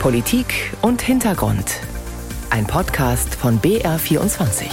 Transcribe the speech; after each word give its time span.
Politik 0.00 0.72
und 0.82 1.02
Hintergrund. 1.02 1.80
Ein 2.50 2.66
Podcast 2.66 3.34
von 3.34 3.60
BR24. 3.60 4.70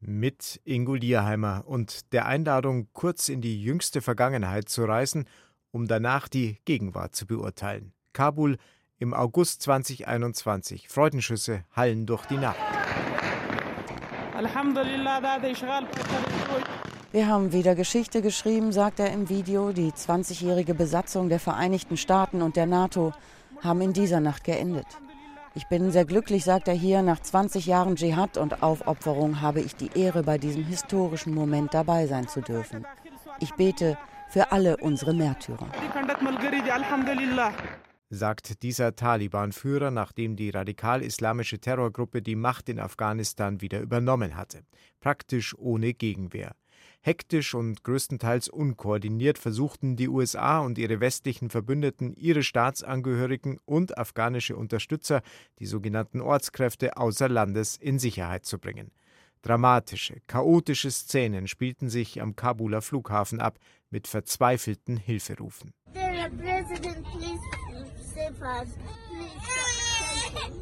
Mit 0.00 0.60
Ingo 0.64 0.94
Lierheimer 0.94 1.64
und 1.66 2.12
der 2.12 2.26
Einladung, 2.26 2.88
kurz 2.92 3.28
in 3.30 3.40
die 3.40 3.62
jüngste 3.62 4.02
Vergangenheit 4.02 4.68
zu 4.68 4.84
reisen, 4.84 5.26
um 5.70 5.86
danach 5.86 6.28
die 6.28 6.58
Gegenwart 6.66 7.14
zu 7.14 7.26
beurteilen. 7.26 7.92
Kabul 8.12 8.58
im 8.98 9.14
August 9.14 9.62
2021. 9.62 10.88
Freudenschüsse 10.88 11.64
hallen 11.74 12.06
durch 12.06 12.26
die 12.26 12.36
Nacht. 12.36 12.56
Wir 17.16 17.28
haben 17.28 17.50
wieder 17.50 17.74
Geschichte 17.74 18.20
geschrieben, 18.20 18.72
sagt 18.72 19.00
er 19.00 19.10
im 19.10 19.30
Video. 19.30 19.72
Die 19.72 19.90
20-jährige 19.90 20.74
Besatzung 20.74 21.30
der 21.30 21.40
Vereinigten 21.40 21.96
Staaten 21.96 22.42
und 22.42 22.56
der 22.56 22.66
NATO 22.66 23.14
haben 23.62 23.80
in 23.80 23.94
dieser 23.94 24.20
Nacht 24.20 24.44
geendet. 24.44 24.84
Ich 25.54 25.66
bin 25.68 25.90
sehr 25.90 26.04
glücklich, 26.04 26.44
sagt 26.44 26.68
er 26.68 26.74
hier, 26.74 27.00
nach 27.00 27.18
20 27.18 27.64
Jahren 27.64 27.96
Dschihad 27.96 28.36
und 28.36 28.62
Aufopferung 28.62 29.40
habe 29.40 29.62
ich 29.62 29.74
die 29.74 29.88
Ehre, 29.98 30.24
bei 30.24 30.36
diesem 30.36 30.64
historischen 30.64 31.34
Moment 31.34 31.72
dabei 31.72 32.06
sein 32.06 32.28
zu 32.28 32.42
dürfen. 32.42 32.84
Ich 33.40 33.54
bete 33.54 33.96
für 34.28 34.52
alle 34.52 34.76
unsere 34.76 35.14
Märtyrer 35.14 35.68
sagt 38.08 38.62
dieser 38.62 38.94
Taliban-Führer, 38.94 39.90
nachdem 39.90 40.36
die 40.36 40.50
radikal-islamische 40.50 41.58
Terrorgruppe 41.58 42.22
die 42.22 42.36
Macht 42.36 42.68
in 42.68 42.78
Afghanistan 42.78 43.60
wieder 43.60 43.80
übernommen 43.80 44.36
hatte, 44.36 44.62
praktisch 45.00 45.56
ohne 45.58 45.92
Gegenwehr. 45.92 46.54
Hektisch 47.06 47.54
und 47.54 47.84
größtenteils 47.84 48.48
unkoordiniert 48.48 49.38
versuchten 49.38 49.94
die 49.94 50.08
USA 50.08 50.58
und 50.58 50.76
ihre 50.76 50.98
westlichen 50.98 51.50
Verbündeten, 51.50 52.12
ihre 52.16 52.42
Staatsangehörigen 52.42 53.60
und 53.64 53.96
afghanische 53.96 54.56
Unterstützer, 54.56 55.22
die 55.60 55.66
sogenannten 55.66 56.20
Ortskräfte, 56.20 56.96
außer 56.96 57.28
Landes 57.28 57.76
in 57.76 58.00
Sicherheit 58.00 58.44
zu 58.44 58.58
bringen. 58.58 58.90
Dramatische, 59.42 60.16
chaotische 60.26 60.90
Szenen 60.90 61.46
spielten 61.46 61.88
sich 61.90 62.20
am 62.20 62.34
Kabuler 62.34 62.82
Flughafen 62.82 63.38
ab, 63.38 63.60
mit 63.88 64.08
verzweifelten 64.08 64.96
Hilferufen. 64.96 65.74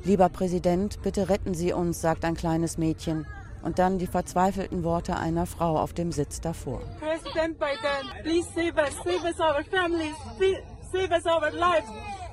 Lieber 0.05 0.29
Präsident, 0.29 1.03
bitte 1.03 1.31
retten 1.31 1.55
Sie 1.55 1.73
uns, 1.73 2.03
sagt 2.03 2.23
ein 2.27 2.34
kleines 2.34 2.77
Mädchen. 2.77 3.25
Und 3.65 3.79
dann 3.79 3.98
die 3.98 4.07
verzweifelten 4.07 4.84
Worte 4.84 5.17
einer 5.17 5.47
Frau 5.47 5.79
auf 5.79 5.95
dem 5.95 6.12
Sitz 6.12 6.41
davor. 6.41 6.83
Biden, 7.59 8.23
please 8.23 8.48
save 8.55 8.75
us, 8.81 8.95
save 9.03 9.25
us 9.27 9.41
our 9.41 9.65
families, 9.70 10.15
save 10.93 11.11
us 11.11 11.25
our 11.25 11.51
lives. 11.51 11.89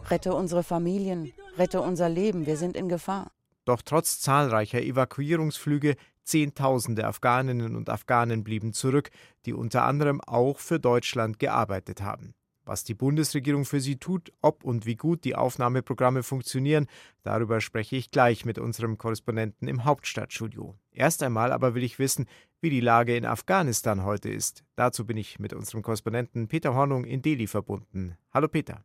Rette 0.10 0.34
unsere 0.34 0.64
Familien, 0.64 1.32
rette 1.58 1.80
unser 1.80 2.10
Leben, 2.10 2.46
wir 2.46 2.58
sind 2.58 2.76
in 2.76 2.90
Gefahr. 2.90 3.32
Doch 3.64 3.82
trotz 3.82 4.20
zahlreicher 4.20 4.82
Evakuierungsflüge 4.82 5.96
Zehntausende 6.24 7.08
Afghaninnen 7.08 7.76
und 7.76 7.90
Afghanen 7.90 8.44
blieben 8.44 8.74
zurück, 8.74 9.10
die 9.46 9.54
unter 9.54 9.86
anderem 9.86 10.22
auch 10.22 10.60
für 10.60 10.80
Deutschland 10.80 11.40
gearbeitet 11.40 12.02
haben. 12.02 12.34
Was 12.64 12.84
die 12.84 12.94
Bundesregierung 12.94 13.66
für 13.66 13.80
sie 13.80 13.98
tut, 13.98 14.32
ob 14.42 14.64
und 14.64 14.86
wie 14.86 14.96
gut 14.96 15.24
die 15.24 15.36
Aufnahmeprogramme 15.36 16.24
funktionieren, 16.24 16.88
darüber 17.24 17.60
spreche 17.60 17.96
ich 17.96 18.12
gleich 18.12 18.46
mit 18.46 18.60
unserem 18.60 18.98
Korrespondenten 18.98 19.68
im 19.68 19.84
Hauptstadtstudio. 19.84 20.76
Erst 20.92 21.24
einmal 21.24 21.52
aber 21.52 21.74
will 21.74 21.84
ich 21.84 21.98
wissen, 21.98 22.28
wie 22.62 22.70
die 22.70 22.80
Lage 22.80 23.16
in 23.16 23.26
Afghanistan 23.26 24.04
heute 24.04 24.30
ist. 24.30 24.64
Dazu 24.76 25.06
bin 25.06 25.18
ich 25.18 25.40
mit 25.40 25.54
unserem 25.54 25.82
Korrespondenten 25.82 26.48
Peter 26.48 26.76
Hornung 26.76 27.06
in 27.06 27.22
Delhi 27.22 27.48
verbunden. 27.48 28.16
Hallo 28.32 28.48
Peter. 28.48 28.84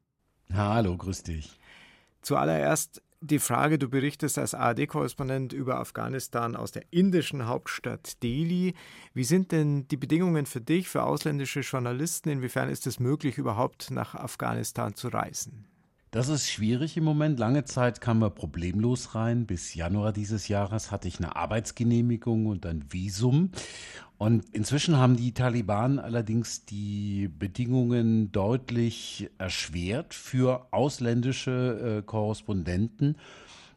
Hallo, 0.52 0.96
grüß 0.96 1.24
dich. 1.24 1.58
Zuallererst 2.22 3.02
die 3.20 3.38
Frage, 3.38 3.78
du 3.78 3.88
berichtest 3.88 4.38
als 4.38 4.54
ARD-Korrespondent 4.54 5.52
über 5.52 5.78
Afghanistan 5.78 6.56
aus 6.56 6.72
der 6.72 6.84
indischen 6.90 7.46
Hauptstadt 7.46 8.22
Delhi. 8.22 8.74
Wie 9.14 9.24
sind 9.24 9.52
denn 9.52 9.88
die 9.88 9.96
Bedingungen 9.96 10.46
für 10.46 10.60
dich, 10.60 10.88
für 10.88 11.02
ausländische 11.02 11.60
Journalisten? 11.60 12.28
Inwiefern 12.28 12.68
ist 12.68 12.86
es 12.86 13.00
möglich, 13.00 13.38
überhaupt 13.38 13.90
nach 13.90 14.14
Afghanistan 14.14 14.94
zu 14.94 15.08
reisen? 15.08 15.66
Das 16.16 16.30
ist 16.30 16.48
schwierig 16.48 16.96
im 16.96 17.04
Moment. 17.04 17.38
Lange 17.38 17.66
Zeit 17.66 18.00
kam 18.00 18.20
man 18.20 18.34
problemlos 18.34 19.14
rein. 19.14 19.44
Bis 19.44 19.74
Januar 19.74 20.14
dieses 20.14 20.48
Jahres 20.48 20.90
hatte 20.90 21.08
ich 21.08 21.18
eine 21.18 21.36
Arbeitsgenehmigung 21.36 22.46
und 22.46 22.64
ein 22.64 22.86
Visum. 22.90 23.50
Und 24.16 24.46
inzwischen 24.54 24.96
haben 24.96 25.18
die 25.18 25.34
Taliban 25.34 25.98
allerdings 25.98 26.64
die 26.64 27.28
Bedingungen 27.28 28.32
deutlich 28.32 29.28
erschwert 29.36 30.14
für 30.14 30.68
ausländische 30.70 31.98
äh, 31.98 32.02
Korrespondenten. 32.02 33.18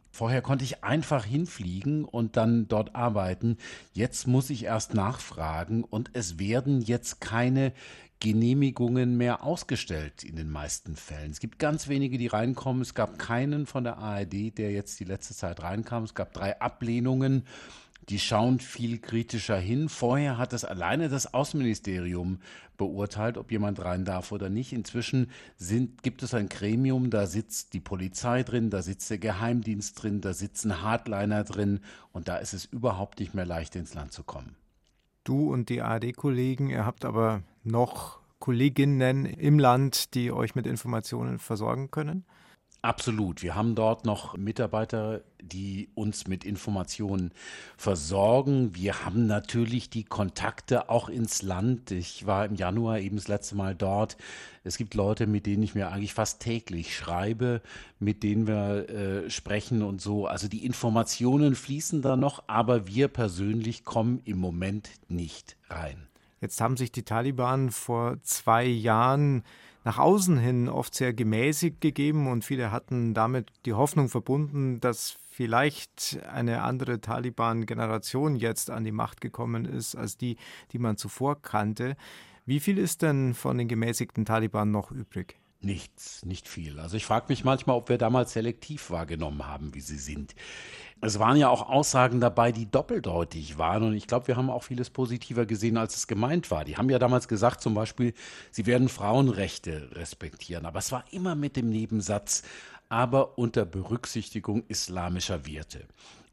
Vorher 0.09 0.41
konnte 0.41 0.63
ich 0.63 0.81
einfach 0.81 1.25
hinfliegen 1.25 2.05
und 2.05 2.37
dann 2.37 2.69
dort 2.69 2.95
arbeiten. 2.95 3.57
Jetzt 3.91 4.27
muss 4.27 4.49
ich 4.49 4.63
erst 4.63 4.93
nachfragen 4.93 5.83
und 5.83 6.11
es 6.13 6.39
werden 6.39 6.79
jetzt 6.79 7.19
keine 7.19 7.73
Genehmigungen 8.19 9.17
mehr 9.17 9.43
ausgestellt 9.43 10.23
in 10.23 10.35
den 10.35 10.49
meisten 10.49 10.95
Fällen. 10.95 11.31
Es 11.31 11.39
gibt 11.39 11.57
ganz 11.59 11.87
wenige, 11.87 12.17
die 12.17 12.27
reinkommen. 12.27 12.81
Es 12.81 12.93
gab 12.93 13.17
keinen 13.17 13.65
von 13.65 13.83
der 13.83 13.97
ARD, 13.97 14.57
der 14.57 14.71
jetzt 14.71 14.99
die 14.99 15.05
letzte 15.05 15.33
Zeit 15.33 15.61
reinkam. 15.61 16.03
Es 16.03 16.13
gab 16.13 16.33
drei 16.33 16.59
Ablehnungen 16.59 17.43
die 18.09 18.19
schauen 18.19 18.59
viel 18.59 18.97
kritischer 18.97 19.57
hin. 19.57 19.87
Vorher 19.87 20.37
hat 20.37 20.53
es 20.53 20.65
alleine 20.65 21.09
das 21.09 21.33
Außenministerium 21.33 22.39
beurteilt, 22.77 23.37
ob 23.37 23.51
jemand 23.51 23.83
rein 23.83 24.03
darf 24.03 24.31
oder 24.31 24.49
nicht. 24.49 24.73
Inzwischen 24.73 25.29
sind, 25.57 26.01
gibt 26.01 26.23
es 26.23 26.33
ein 26.33 26.49
Gremium, 26.49 27.11
da 27.11 27.27
sitzt 27.27 27.73
die 27.73 27.79
Polizei 27.79 28.43
drin, 28.43 28.71
da 28.71 28.81
sitzt 28.81 29.09
der 29.11 29.19
Geheimdienst 29.19 30.01
drin, 30.01 30.21
da 30.21 30.33
sitzen 30.33 30.81
Hardliner 30.81 31.43
drin 31.43 31.81
und 32.11 32.27
da 32.27 32.37
ist 32.37 32.53
es 32.53 32.65
überhaupt 32.65 33.19
nicht 33.19 33.35
mehr 33.35 33.45
leicht 33.45 33.75
ins 33.75 33.93
Land 33.93 34.11
zu 34.11 34.23
kommen. 34.23 34.55
Du 35.29 35.53
und 35.53 35.69
die 35.69 35.83
ARD-Kollegen, 35.83 36.71
ihr 36.71 36.87
habt 36.87 37.05
aber 37.05 37.43
noch 37.63 38.17
Kolleginnen 38.39 39.25
im 39.27 39.59
Land, 39.59 40.15
die 40.15 40.31
euch 40.31 40.55
mit 40.55 40.65
Informationen 40.65 41.37
versorgen 41.37 41.91
können? 41.91 42.25
Absolut. 42.81 43.43
Wir 43.43 43.55
haben 43.55 43.75
dort 43.75 44.05
noch 44.05 44.37
Mitarbeiter, 44.37 45.21
die 45.41 45.89
uns 45.95 46.27
mit 46.27 46.45
Informationen 46.45 47.31
versorgen. 47.75 48.73
Wir 48.73 49.03
haben 49.03 49.27
natürlich 49.27 49.89
die 49.89 50.05
Kontakte 50.05 50.89
auch 50.89 51.09
ins 51.09 51.41
Land. 51.41 51.91
Ich 51.91 52.25
war 52.25 52.45
im 52.45 52.55
Januar 52.55 52.99
eben 52.99 53.17
das 53.17 53.27
letzte 53.27 53.55
Mal 53.55 53.75
dort. 53.75 54.15
Es 54.63 54.77
gibt 54.77 54.93
Leute, 54.93 55.27
mit 55.27 55.45
denen 55.45 55.61
ich 55.61 55.75
mir 55.75 55.91
eigentlich 55.91 56.13
fast 56.13 56.39
täglich 56.41 56.95
schreibe, 56.95 57.61
mit 57.99 58.23
denen 58.23 58.47
wir 58.47 58.89
äh, 58.89 59.29
sprechen 59.29 59.81
und 59.83 59.99
so. 59.99 60.25
Also 60.25 60.47
die 60.47 60.65
Informationen 60.65 61.55
fließen 61.55 62.01
da 62.01 62.15
noch, 62.15 62.43
aber 62.47 62.87
wir 62.87 63.09
persönlich 63.09 63.83
kommen 63.83 64.21
im 64.23 64.37
Moment 64.37 64.89
nicht 65.09 65.57
rein. 65.69 66.07
Jetzt 66.39 66.61
haben 66.61 66.77
sich 66.77 66.93
die 66.93 67.03
Taliban 67.03 67.71
vor 67.71 68.21
zwei 68.23 68.63
Jahren 68.63 69.43
nach 69.89 69.97
außen 69.97 70.37
hin 70.37 70.69
oft 70.69 70.93
sehr 70.93 71.15
gemäßigt 71.15 71.81
gegeben 71.81 72.27
und 72.27 72.45
viele 72.45 72.71
hatten 72.71 73.15
damit 73.15 73.47
die 73.65 73.73
Hoffnung 73.73 74.07
verbunden, 74.07 74.79
dass 74.79 75.17
vielleicht 75.27 76.19
eine 76.31 76.61
andere 76.61 77.01
Taliban-Generation 77.01 78.35
jetzt 78.35 78.69
an 78.69 78.83
die 78.83 78.91
Macht 78.91 79.19
gekommen 79.19 79.65
ist 79.65 79.95
als 79.95 80.15
die, 80.15 80.37
die 80.73 80.77
man 80.77 80.97
zuvor 80.97 81.41
kannte. 81.41 81.95
Wie 82.45 82.59
viel 82.59 82.77
ist 82.77 83.01
denn 83.01 83.33
von 83.33 83.57
den 83.57 83.67
gemäßigten 83.67 84.25
Taliban 84.25 84.69
noch 84.69 84.91
übrig? 84.91 85.39
Nichts, 85.61 86.23
nicht 86.23 86.47
viel. 86.47 86.79
Also 86.79 86.95
ich 86.95 87.05
frage 87.05 87.25
mich 87.27 87.43
manchmal, 87.43 87.75
ob 87.75 87.89
wir 87.89 87.97
damals 87.97 88.31
selektiv 88.31 88.91
wahrgenommen 88.91 89.45
haben, 89.45 89.73
wie 89.73 89.81
sie 89.81 89.97
sind. 89.97 90.33
Es 91.01 91.19
waren 91.19 91.35
ja 91.35 91.49
auch 91.49 91.67
Aussagen 91.67 92.21
dabei, 92.21 92.53
die 92.53 92.71
doppeldeutig 92.71 93.57
waren. 93.57 93.83
Und 93.83 93.93
ich 93.93 94.07
glaube, 94.07 94.27
wir 94.27 94.37
haben 94.37 94.49
auch 94.49 94.63
vieles 94.63 94.89
positiver 94.89 95.45
gesehen, 95.45 95.75
als 95.75 95.97
es 95.97 96.07
gemeint 96.07 96.49
war. 96.49 96.63
Die 96.63 96.77
haben 96.77 96.89
ja 96.89 96.97
damals 96.97 97.27
gesagt, 97.27 97.59
zum 97.61 97.73
Beispiel, 97.73 98.13
sie 98.51 98.67
werden 98.67 98.87
Frauenrechte 98.87 99.89
respektieren. 99.95 100.65
Aber 100.65 100.79
es 100.79 100.93
war 100.93 101.03
immer 101.11 101.35
mit 101.35 101.57
dem 101.57 101.69
Nebensatz, 101.69 102.43
aber 102.87 103.37
unter 103.37 103.65
Berücksichtigung 103.65 104.63
islamischer 104.69 105.45
Werte. 105.45 105.87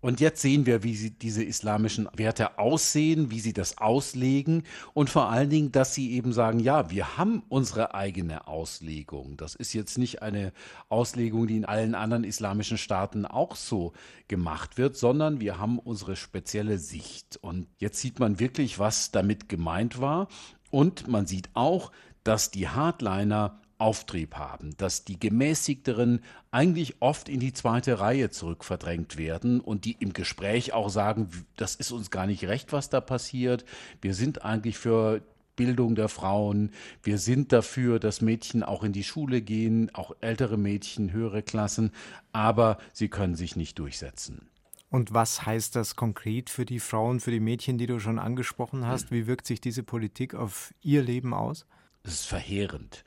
Und 0.06 0.20
jetzt 0.20 0.41
sehen 0.41 0.67
wir, 0.67 0.85
wie 0.85 0.94
sie 0.94 1.11
diese 1.11 1.43
islamischen 1.43 2.08
Werte 2.14 2.61
aussehen, 2.61 3.32
wie 3.32 3.41
sie 3.41 3.53
das 3.53 3.79
auslegen 3.79 4.62
und 4.94 5.11
vor 5.11 5.31
allen 5.31 5.50
Dingen, 5.50 5.73
dass 5.73 5.94
sie 5.94 6.12
eben 6.12 6.32
sagen, 6.32 6.61
ja, 6.61 6.91
wir 6.91 7.19
haben 7.19 7.43
unsere 7.49 7.93
eigene 7.93 8.47
Auslegung. 8.47 9.37
Das 9.37 9.56
ist 9.56 9.73
jetzt 9.73 9.99
nicht 9.99 10.23
eine 10.23 10.53
Auslegung, 10.88 11.49
die 11.49 11.56
in 11.56 11.64
allen 11.64 11.97
anderen 11.97 12.23
islamischen 12.23 12.79
Staaten 12.79 13.26
auch 13.26 13.56
so 13.56 13.94
gemacht 14.29 14.79
wird, 14.79 14.97
sondern 14.97 15.41
wir 15.41 15.58
haben 15.58 15.81
unsere 15.81 16.14
spezielle 16.14 16.79
Sicht. 16.79 17.41
Und 17.43 17.67
jetzt 17.79 17.99
sieht 17.99 18.20
man 18.20 18.38
wirklich, 18.38 18.79
was 18.79 19.11
damit 19.11 19.49
gemeint 19.49 20.00
war. 20.00 20.29
Und 20.70 21.09
man 21.09 21.26
sieht 21.26 21.49
auch, 21.55 21.91
dass 22.23 22.52
die 22.52 22.69
Hardliner 22.69 23.61
Auftrieb 23.78 24.37
haben, 24.37 24.76
dass 24.78 25.05
die 25.05 25.19
gemäßigteren 25.19 26.20
eigentlich 26.50 26.96
oft 27.00 27.28
in 27.28 27.40
die 27.40 27.52
zweite 27.52 28.00
Reihe 28.00 28.31
zurückverdrängt 28.31 29.17
werden 29.19 29.61
und 29.61 29.84
die 29.84 29.96
im 30.00 30.12
Gespräch 30.12 30.73
auch 30.73 30.88
sagen, 30.88 31.28
das 31.56 31.75
ist 31.75 31.93
uns 31.93 32.11
gar 32.11 32.26
nicht 32.26 32.44
recht, 32.44 32.73
was 32.73 32.88
da 32.88 33.00
passiert. 33.00 33.64
Wir 34.00 34.14
sind 34.14 34.44
eigentlich 34.44 34.78
für 34.78 35.23
Bildung 35.56 35.94
der 35.94 36.08
Frauen. 36.08 36.70
Wir 37.02 37.19
sind 37.19 37.52
dafür, 37.52 37.99
dass 37.99 38.20
Mädchen 38.20 38.62
auch 38.62 38.84
in 38.84 38.93
die 38.93 39.05
Schule 39.05 39.40
gehen, 39.40 39.94
auch 39.94 40.14
ältere 40.20 40.56
Mädchen, 40.56 41.12
höhere 41.12 41.43
Klassen, 41.43 41.90
aber 42.32 42.78
sie 42.93 43.08
können 43.08 43.34
sich 43.34 43.56
nicht 43.56 43.78
durchsetzen. 43.78 44.49
Und 44.88 45.12
was 45.12 45.44
heißt 45.44 45.75
das 45.75 45.96
konkret 45.96 46.49
für 46.49 46.64
die 46.64 46.78
Frauen, 46.78 47.19
für 47.20 47.32
die 47.32 47.40
Mädchen, 47.40 47.76
die 47.76 47.87
du 47.87 47.99
schon 47.99 48.19
angesprochen 48.19 48.87
hast? 48.87 49.11
Wie 49.11 49.26
wirkt 49.26 49.46
sich 49.46 49.61
diese 49.61 49.82
Politik 49.82 50.34
auf 50.34 50.73
ihr 50.81 51.02
Leben 51.02 51.34
aus? 51.34 51.67
Es 52.05 52.20
ist 52.20 52.26
verheerend. 52.26 53.05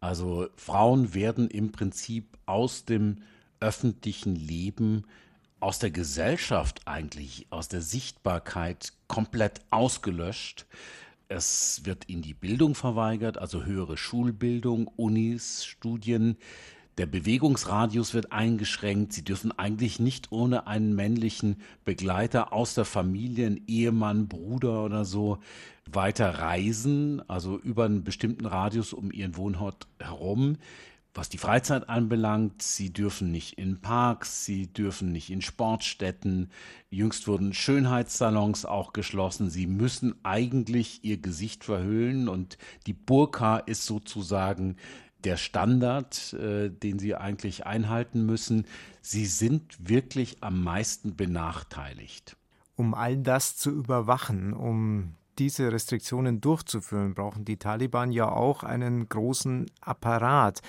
Also 0.00 0.48
Frauen 0.56 1.14
werden 1.14 1.48
im 1.48 1.72
Prinzip 1.72 2.38
aus 2.46 2.86
dem 2.86 3.22
öffentlichen 3.60 4.34
Leben, 4.34 5.04
aus 5.60 5.78
der 5.78 5.90
Gesellschaft 5.90 6.80
eigentlich, 6.86 7.46
aus 7.50 7.68
der 7.68 7.82
Sichtbarkeit 7.82 8.94
komplett 9.08 9.60
ausgelöscht. 9.68 10.66
Es 11.28 11.82
wird 11.84 12.08
ihnen 12.08 12.22
die 12.22 12.34
Bildung 12.34 12.74
verweigert, 12.74 13.36
also 13.36 13.64
höhere 13.64 13.98
Schulbildung, 13.98 14.88
Unis, 14.88 15.66
Studien. 15.66 16.38
Der 17.00 17.06
Bewegungsradius 17.06 18.12
wird 18.12 18.30
eingeschränkt. 18.30 19.14
Sie 19.14 19.24
dürfen 19.24 19.58
eigentlich 19.58 20.00
nicht 20.00 20.32
ohne 20.32 20.66
einen 20.66 20.94
männlichen 20.94 21.56
Begleiter 21.86 22.52
aus 22.52 22.74
der 22.74 22.84
Familie, 22.84 23.46
einen 23.46 23.62
Ehemann, 23.66 24.28
Bruder 24.28 24.84
oder 24.84 25.06
so, 25.06 25.38
weiter 25.90 26.28
reisen, 26.28 27.26
also 27.26 27.58
über 27.58 27.86
einen 27.86 28.04
bestimmten 28.04 28.44
Radius 28.44 28.92
um 28.92 29.10
ihren 29.10 29.38
Wohnort 29.38 29.86
herum. 29.98 30.58
Was 31.14 31.30
die 31.30 31.38
Freizeit 31.38 31.88
anbelangt, 31.88 32.60
sie 32.60 32.92
dürfen 32.92 33.32
nicht 33.32 33.54
in 33.54 33.80
Parks, 33.80 34.44
sie 34.44 34.66
dürfen 34.66 35.10
nicht 35.10 35.30
in 35.30 35.40
Sportstätten. 35.40 36.50
Jüngst 36.90 37.26
wurden 37.26 37.54
Schönheitssalons 37.54 38.66
auch 38.66 38.92
geschlossen. 38.92 39.48
Sie 39.48 39.66
müssen 39.66 40.16
eigentlich 40.22 41.02
ihr 41.02 41.16
Gesicht 41.16 41.64
verhüllen 41.64 42.28
und 42.28 42.58
die 42.86 42.92
Burka 42.92 43.56
ist 43.56 43.86
sozusagen 43.86 44.76
der 45.24 45.36
Standard, 45.36 46.32
äh, 46.34 46.70
den 46.70 46.98
sie 46.98 47.14
eigentlich 47.14 47.66
einhalten 47.66 48.24
müssen. 48.26 48.66
Sie 49.00 49.26
sind 49.26 49.88
wirklich 49.88 50.38
am 50.42 50.62
meisten 50.62 51.16
benachteiligt. 51.16 52.36
Um 52.76 52.94
all 52.94 53.16
das 53.16 53.56
zu 53.56 53.70
überwachen, 53.70 54.52
um 54.52 55.14
diese 55.38 55.72
Restriktionen 55.72 56.40
durchzuführen, 56.40 57.14
brauchen 57.14 57.44
die 57.44 57.56
Taliban 57.56 58.12
ja 58.12 58.30
auch 58.30 58.62
einen 58.62 59.08
großen 59.08 59.66
Apparat. 59.80 60.60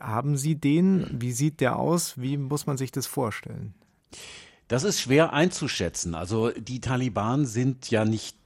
Haben 0.00 0.36
Sie 0.36 0.56
den? 0.56 1.06
Wie 1.20 1.32
sieht 1.32 1.60
der 1.60 1.78
aus? 1.78 2.20
Wie 2.20 2.36
muss 2.36 2.66
man 2.66 2.76
sich 2.76 2.92
das 2.92 3.06
vorstellen? 3.06 3.74
Das 4.68 4.82
ist 4.82 5.00
schwer 5.00 5.32
einzuschätzen. 5.32 6.14
Also 6.14 6.50
die 6.50 6.80
Taliban 6.80 7.46
sind 7.46 7.90
ja 7.90 8.04
nicht 8.04 8.36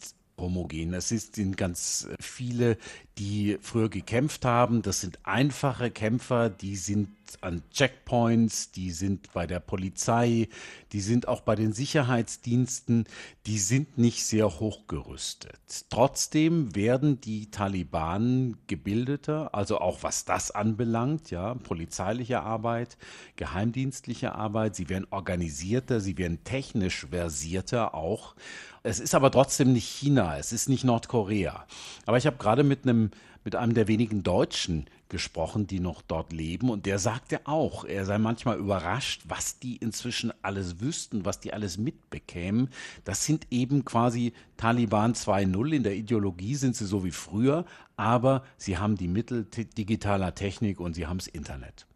homogen. 0.41 0.95
Es 0.95 1.09
sind 1.11 1.57
ganz 1.57 2.09
viele, 2.21 2.77
die 3.19 3.59
früher 3.61 3.89
gekämpft 3.89 4.45
haben. 4.45 4.83
Das 4.83 5.01
sind 5.01 5.19
einfache 5.25 5.91
Kämpfer, 5.91 6.49
die 6.49 6.77
sind 6.77 7.09
an 7.43 7.63
Checkpoints, 7.71 8.73
die 8.73 8.91
sind 8.91 9.33
bei 9.33 9.47
der 9.47 9.61
Polizei, 9.61 10.49
die 10.93 11.01
sind 11.01 11.29
auch 11.29 11.43
bei 11.43 11.55
den 11.55 11.73
Sicherheitsdiensten, 11.73 13.05
die 13.47 13.59
sind 13.59 13.99
nicht 13.99 14.25
sehr 14.25 14.59
hochgerüstet. 14.61 15.87
Trotzdem 15.91 16.75
werden 16.75 17.21
die 17.21 17.51
Taliban 17.51 18.57
gebildeter, 18.67 19.55
also 19.55 19.79
auch 19.79 20.03
was 20.03 20.25
das 20.25 20.51
anbelangt, 20.51 21.31
ja, 21.31 21.55
polizeiliche 21.55 22.41
Arbeit, 22.41 22.97
geheimdienstliche 23.37 24.35
Arbeit, 24.35 24.75
sie 24.75 24.89
werden 24.89 25.07
organisierter, 25.11 26.01
sie 26.01 26.19
werden 26.19 26.43
technisch 26.45 27.07
versierter 27.11 27.95
auch. 27.95 28.35
Es 28.83 28.99
ist 28.99 29.15
aber 29.15 29.31
trotzdem 29.31 29.73
nicht 29.73 29.87
China, 29.87 30.39
es 30.39 30.53
ist 30.53 30.69
nicht 30.69 30.85
Nordkorea. 30.85 31.67
Aber 32.07 32.17
ich 32.17 32.27
habe 32.27 32.39
gerade 32.39 32.63
mit 32.63 32.85
einem 32.85 33.11
mit 33.45 33.57
einem 33.57 33.75
der 33.75 33.89
wenigen 33.89 34.23
Deutschen 34.23 34.87
gesprochen, 35.09 35.67
die 35.67 35.81
noch 35.81 36.03
dort 36.03 36.33
leben, 36.33 36.71
und 36.71 36.87
der 36.87 36.99
sagte 36.99 37.41
auch, 37.45 37.85
er 37.85 38.05
sei 38.05 38.19
manchmal 38.19 38.59
überrascht, 38.59 39.23
was 39.27 39.59
die 39.59 39.77
inzwischen 39.77 40.33
alles 40.43 40.81
wüssten, 40.81 41.25
was 41.25 41.41
die 41.41 41.53
alles 41.53 41.79
mitbekämen. 41.79 42.69
Das 43.05 43.25
sind 43.25 43.47
eben 43.51 43.85
quasi 43.85 44.35
Taliban 44.57 45.15
2.0. 45.15 45.73
In 45.73 45.83
der 45.83 45.95
Ideologie 45.95 46.55
sind 46.55 46.77
sie 46.77 46.87
so 46.87 47.05
wie 47.05 47.11
früher, 47.11 47.65
aber 47.97 48.45
sie 48.57 48.79
haben 48.79 48.97
die 48.97 49.09
Mittel 49.09 49.45
digitaler 49.45 50.35
Technik 50.35 50.79
und 50.79 50.95
sie 50.95 51.07
haben 51.07 51.19
das 51.19 51.27
Internet. 51.27 51.87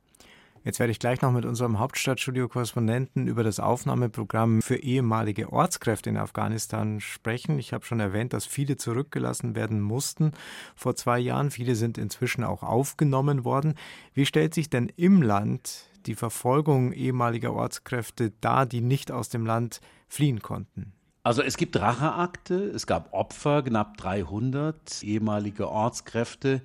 Jetzt 0.64 0.78
werde 0.78 0.92
ich 0.92 0.98
gleich 0.98 1.20
noch 1.20 1.30
mit 1.30 1.44
unserem 1.44 1.78
Hauptstadtstudio-Korrespondenten 1.78 3.26
über 3.26 3.44
das 3.44 3.60
Aufnahmeprogramm 3.60 4.62
für 4.62 4.76
ehemalige 4.76 5.52
Ortskräfte 5.52 6.08
in 6.08 6.16
Afghanistan 6.16 7.00
sprechen. 7.00 7.58
Ich 7.58 7.74
habe 7.74 7.84
schon 7.84 8.00
erwähnt, 8.00 8.32
dass 8.32 8.46
viele 8.46 8.78
zurückgelassen 8.78 9.54
werden 9.56 9.82
mussten 9.82 10.32
vor 10.74 10.96
zwei 10.96 11.18
Jahren. 11.18 11.50
Viele 11.50 11.74
sind 11.74 11.98
inzwischen 11.98 12.44
auch 12.44 12.62
aufgenommen 12.62 13.44
worden. 13.44 13.74
Wie 14.14 14.24
stellt 14.24 14.54
sich 14.54 14.70
denn 14.70 14.90
im 14.96 15.20
Land 15.20 15.90
die 16.06 16.14
Verfolgung 16.14 16.92
ehemaliger 16.92 17.52
Ortskräfte 17.52 18.32
dar, 18.40 18.64
die 18.64 18.80
nicht 18.80 19.12
aus 19.12 19.28
dem 19.28 19.44
Land 19.44 19.82
fliehen 20.08 20.40
konnten? 20.40 20.94
Also 21.24 21.42
es 21.42 21.56
gibt 21.56 21.78
Racheakte, 21.78 22.54
es 22.54 22.86
gab 22.86 23.12
Opfer, 23.14 23.62
knapp 23.62 23.96
300 23.96 25.02
ehemalige 25.02 25.70
Ortskräfte, 25.70 26.60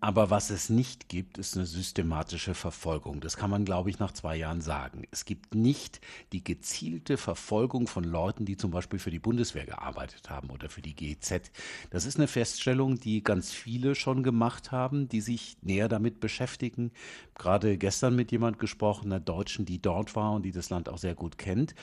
aber 0.00 0.30
was 0.30 0.50
es 0.50 0.70
nicht 0.70 1.08
gibt, 1.08 1.38
ist 1.38 1.56
eine 1.56 1.66
systematische 1.66 2.54
Verfolgung. 2.54 3.20
Das 3.20 3.36
kann 3.36 3.50
man, 3.50 3.64
glaube 3.64 3.90
ich, 3.90 3.98
nach 3.98 4.12
zwei 4.12 4.36
Jahren 4.36 4.60
sagen. 4.60 5.02
Es 5.10 5.24
gibt 5.24 5.54
nicht 5.54 6.00
die 6.32 6.44
gezielte 6.44 7.16
Verfolgung 7.16 7.86
von 7.86 8.04
Leuten, 8.04 8.44
die 8.44 8.56
zum 8.56 8.70
Beispiel 8.70 8.98
für 8.98 9.10
die 9.10 9.18
Bundeswehr 9.18 9.66
gearbeitet 9.66 10.30
haben 10.30 10.50
oder 10.50 10.68
für 10.68 10.82
die 10.82 10.94
GZ. 10.94 11.50
Das 11.90 12.04
ist 12.04 12.16
eine 12.16 12.28
Feststellung, 12.28 13.00
die 13.00 13.24
ganz 13.24 13.52
viele 13.52 13.94
schon 13.94 14.22
gemacht 14.22 14.70
haben, 14.70 15.08
die 15.08 15.20
sich 15.20 15.56
näher 15.62 15.88
damit 15.88 16.20
beschäftigen. 16.20 16.92
Gerade 17.34 17.76
gestern 17.76 18.14
mit 18.14 18.30
jemand 18.30 18.58
gesprochen, 18.58 19.06
einer 19.06 19.20
Deutschen, 19.20 19.64
die 19.64 19.82
dort 19.82 20.14
war 20.14 20.32
und 20.32 20.42
die 20.42 20.52
das 20.52 20.70
Land 20.70 20.88
auch 20.88 20.98
sehr 20.98 21.14
gut 21.14 21.38
kennt. 21.38 21.74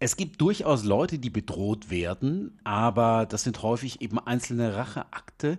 Es 0.00 0.16
gibt 0.16 0.40
durchaus 0.40 0.84
Leute, 0.84 1.18
die 1.18 1.30
bedroht 1.30 1.90
werden, 1.90 2.58
aber 2.62 3.26
das 3.26 3.42
sind 3.42 3.62
häufig 3.62 4.00
eben 4.00 4.18
einzelne 4.18 4.76
Racheakte 4.76 5.58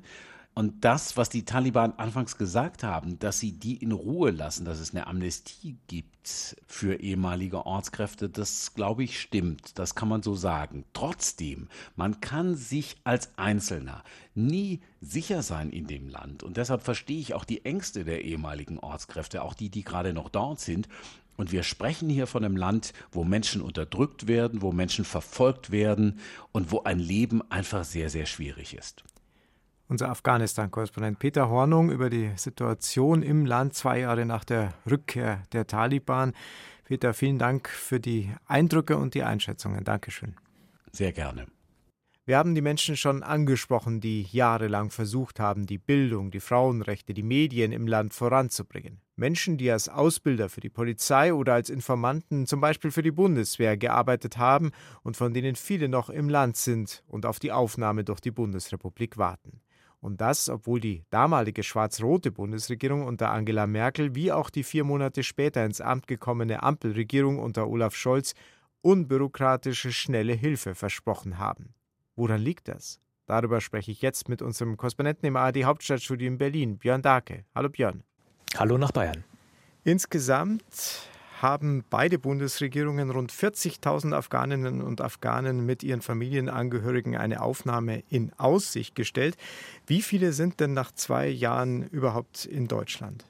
und 0.59 0.83
das, 0.83 1.15
was 1.15 1.29
die 1.29 1.45
Taliban 1.45 1.93
anfangs 1.95 2.35
gesagt 2.35 2.83
haben, 2.83 3.17
dass 3.19 3.39
sie 3.39 3.53
die 3.53 3.77
in 3.77 3.93
Ruhe 3.93 4.31
lassen, 4.31 4.65
dass 4.65 4.81
es 4.81 4.91
eine 4.91 5.07
Amnestie 5.07 5.77
gibt 5.87 6.57
für 6.67 6.99
ehemalige 6.99 7.65
Ortskräfte, 7.65 8.27
das 8.27 8.73
glaube 8.73 9.05
ich 9.05 9.21
stimmt. 9.21 9.79
Das 9.79 9.95
kann 9.95 10.09
man 10.09 10.21
so 10.21 10.35
sagen. 10.35 10.83
Trotzdem, 10.91 11.69
man 11.95 12.19
kann 12.19 12.55
sich 12.55 12.97
als 13.05 13.29
Einzelner 13.37 14.03
nie 14.35 14.81
sicher 14.99 15.43
sein 15.43 15.69
in 15.69 15.87
dem 15.87 16.09
Land. 16.09 16.43
Und 16.43 16.57
deshalb 16.57 16.83
verstehe 16.83 17.21
ich 17.21 17.33
auch 17.33 17.45
die 17.45 17.63
Ängste 17.63 18.03
der 18.03 18.25
ehemaligen 18.25 18.79
Ortskräfte, 18.79 19.43
auch 19.43 19.53
die, 19.53 19.69
die 19.69 19.85
gerade 19.85 20.11
noch 20.11 20.27
dort 20.27 20.59
sind. 20.59 20.89
Und 21.37 21.53
wir 21.53 21.63
sprechen 21.63 22.09
hier 22.09 22.27
von 22.27 22.43
einem 22.43 22.57
Land, 22.57 22.91
wo 23.13 23.23
Menschen 23.23 23.61
unterdrückt 23.61 24.27
werden, 24.27 24.61
wo 24.61 24.73
Menschen 24.73 25.05
verfolgt 25.05 25.71
werden 25.71 26.19
und 26.51 26.73
wo 26.73 26.83
ein 26.83 26.99
Leben 26.99 27.49
einfach 27.49 27.85
sehr, 27.85 28.09
sehr 28.09 28.25
schwierig 28.25 28.73
ist 28.73 29.05
unser 29.89 30.09
Afghanistan-Korrespondent 30.09 31.19
Peter 31.19 31.49
Hornung 31.49 31.89
über 31.91 32.09
die 32.09 32.31
Situation 32.35 33.23
im 33.23 33.45
Land 33.45 33.73
zwei 33.73 33.99
Jahre 33.99 34.25
nach 34.25 34.45
der 34.45 34.73
Rückkehr 34.89 35.43
der 35.51 35.67
Taliban. 35.67 36.33
Peter, 36.85 37.13
vielen 37.13 37.39
Dank 37.39 37.67
für 37.67 37.99
die 37.99 38.31
Eindrücke 38.45 38.97
und 38.97 39.15
die 39.15 39.23
Einschätzungen. 39.23 39.83
Dankeschön. 39.83 40.35
Sehr 40.91 41.11
gerne. 41.11 41.47
Wir 42.25 42.37
haben 42.37 42.53
die 42.53 42.61
Menschen 42.61 42.95
schon 42.95 43.23
angesprochen, 43.23 44.01
die 44.01 44.21
jahrelang 44.21 44.91
versucht 44.91 45.39
haben, 45.39 45.65
die 45.65 45.79
Bildung, 45.79 46.29
die 46.29 46.39
Frauenrechte, 46.39 47.15
die 47.15 47.23
Medien 47.23 47.71
im 47.71 47.87
Land 47.87 48.13
voranzubringen. 48.13 49.01
Menschen, 49.15 49.57
die 49.57 49.71
als 49.71 49.89
Ausbilder 49.89 50.47
für 50.47 50.61
die 50.61 50.69
Polizei 50.69 51.33
oder 51.33 51.55
als 51.55 51.71
Informanten 51.71 52.45
zum 52.45 52.61
Beispiel 52.61 52.91
für 52.91 53.01
die 53.01 53.11
Bundeswehr 53.11 53.77
gearbeitet 53.77 54.37
haben 54.37 54.69
und 55.01 55.17
von 55.17 55.33
denen 55.33 55.55
viele 55.55 55.89
noch 55.89 56.11
im 56.11 56.29
Land 56.29 56.55
sind 56.55 57.03
und 57.07 57.25
auf 57.25 57.39
die 57.39 57.51
Aufnahme 57.51 58.03
durch 58.03 58.19
die 58.19 58.31
Bundesrepublik 58.31 59.17
warten. 59.17 59.61
Und 60.01 60.21
das, 60.21 60.47
obwohl 60.47 60.79
die 60.79 61.03
damalige 61.09 61.61
schwarz-rote 61.61 62.31
Bundesregierung 62.31 63.05
unter 63.05 63.31
Angela 63.31 63.67
Merkel 63.67 64.15
wie 64.15 64.31
auch 64.31 64.49
die 64.49 64.63
vier 64.63 64.83
Monate 64.83 65.23
später 65.23 65.65
ins 65.65 65.81
Amt 65.81 66.07
gekommene 66.07 66.63
Ampelregierung 66.63 67.39
unter 67.39 67.67
Olaf 67.67 67.95
Scholz 67.95 68.33
unbürokratische, 68.81 69.91
schnelle 69.91 70.33
Hilfe 70.33 70.73
versprochen 70.73 71.37
haben. 71.37 71.73
Woran 72.15 72.41
liegt 72.41 72.69
das? 72.69 73.01
Darüber 73.25 73.61
spreche 73.61 73.91
ich 73.91 74.01
jetzt 74.01 74.29
mit 74.29 74.41
unserem 74.41 74.77
Korrespondenten 74.77 75.27
im 75.27 75.35
ARD 75.35 75.63
Hauptstadtstudio 75.63 76.27
in 76.27 76.37
Berlin, 76.37 76.77
Björn 76.77 77.01
Dake. 77.01 77.45
Hallo 77.53 77.69
Björn. 77.69 78.03
Hallo 78.57 78.77
nach 78.77 78.91
Bayern. 78.91 79.23
Insgesamt 79.83 81.08
haben 81.41 81.83
beide 81.89 82.19
Bundesregierungen 82.19 83.09
rund 83.09 83.31
40.000 83.31 84.13
Afghaninnen 84.13 84.81
und 84.81 85.01
Afghanen 85.01 85.65
mit 85.65 85.83
ihren 85.83 86.01
Familienangehörigen 86.01 87.15
eine 87.15 87.41
Aufnahme 87.41 88.03
in 88.09 88.31
Aussicht 88.37 88.95
gestellt. 88.95 89.35
Wie 89.87 90.01
viele 90.01 90.33
sind 90.33 90.59
denn 90.59 90.73
nach 90.73 90.91
zwei 90.91 91.27
Jahren 91.27 91.83
überhaupt 91.89 92.45
in 92.45 92.67
Deutschland? 92.67 93.25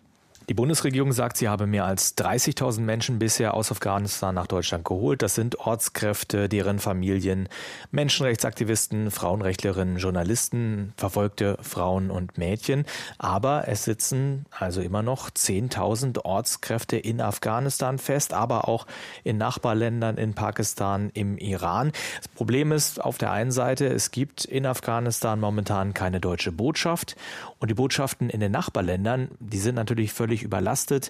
Die 0.49 0.55
Bundesregierung 0.55 1.11
sagt, 1.11 1.37
sie 1.37 1.47
habe 1.47 1.67
mehr 1.67 1.85
als 1.85 2.17
30.000 2.17 2.81
Menschen 2.81 3.19
bisher 3.19 3.53
aus 3.53 3.71
Afghanistan 3.71 4.33
nach 4.33 4.47
Deutschland 4.47 4.83
geholt. 4.83 5.21
Das 5.21 5.35
sind 5.35 5.59
Ortskräfte, 5.59 6.49
deren 6.49 6.79
Familien, 6.79 7.47
Menschenrechtsaktivisten, 7.91 9.11
Frauenrechtlerinnen, 9.11 9.97
Journalisten, 9.97 10.93
verfolgte 10.97 11.59
Frauen 11.61 12.09
und 12.09 12.39
Mädchen. 12.39 12.85
Aber 13.19 13.67
es 13.67 13.83
sitzen 13.83 14.47
also 14.49 14.81
immer 14.81 15.03
noch 15.03 15.29
10.000 15.29 16.25
Ortskräfte 16.25 16.97
in 16.97 17.21
Afghanistan 17.21 17.99
fest, 17.99 18.33
aber 18.33 18.67
auch 18.67 18.87
in 19.23 19.37
Nachbarländern, 19.37 20.17
in 20.17 20.33
Pakistan, 20.33 21.11
im 21.13 21.37
Iran. 21.37 21.91
Das 22.17 22.27
Problem 22.29 22.71
ist 22.71 22.99
auf 22.99 23.19
der 23.19 23.31
einen 23.31 23.51
Seite, 23.51 23.85
es 23.85 24.09
gibt 24.09 24.45
in 24.45 24.65
Afghanistan 24.65 25.39
momentan 25.39 25.93
keine 25.93 26.19
deutsche 26.19 26.51
Botschaft 26.51 27.15
und 27.59 27.69
die 27.69 27.75
Botschaften 27.75 28.31
in 28.31 28.39
den 28.39 28.51
Nachbarländern, 28.51 29.27
die 29.39 29.59
sind 29.59 29.75
natürlich 29.75 30.11
völlig 30.11 30.38
völlig 30.39 30.43
überlastet. 30.43 31.09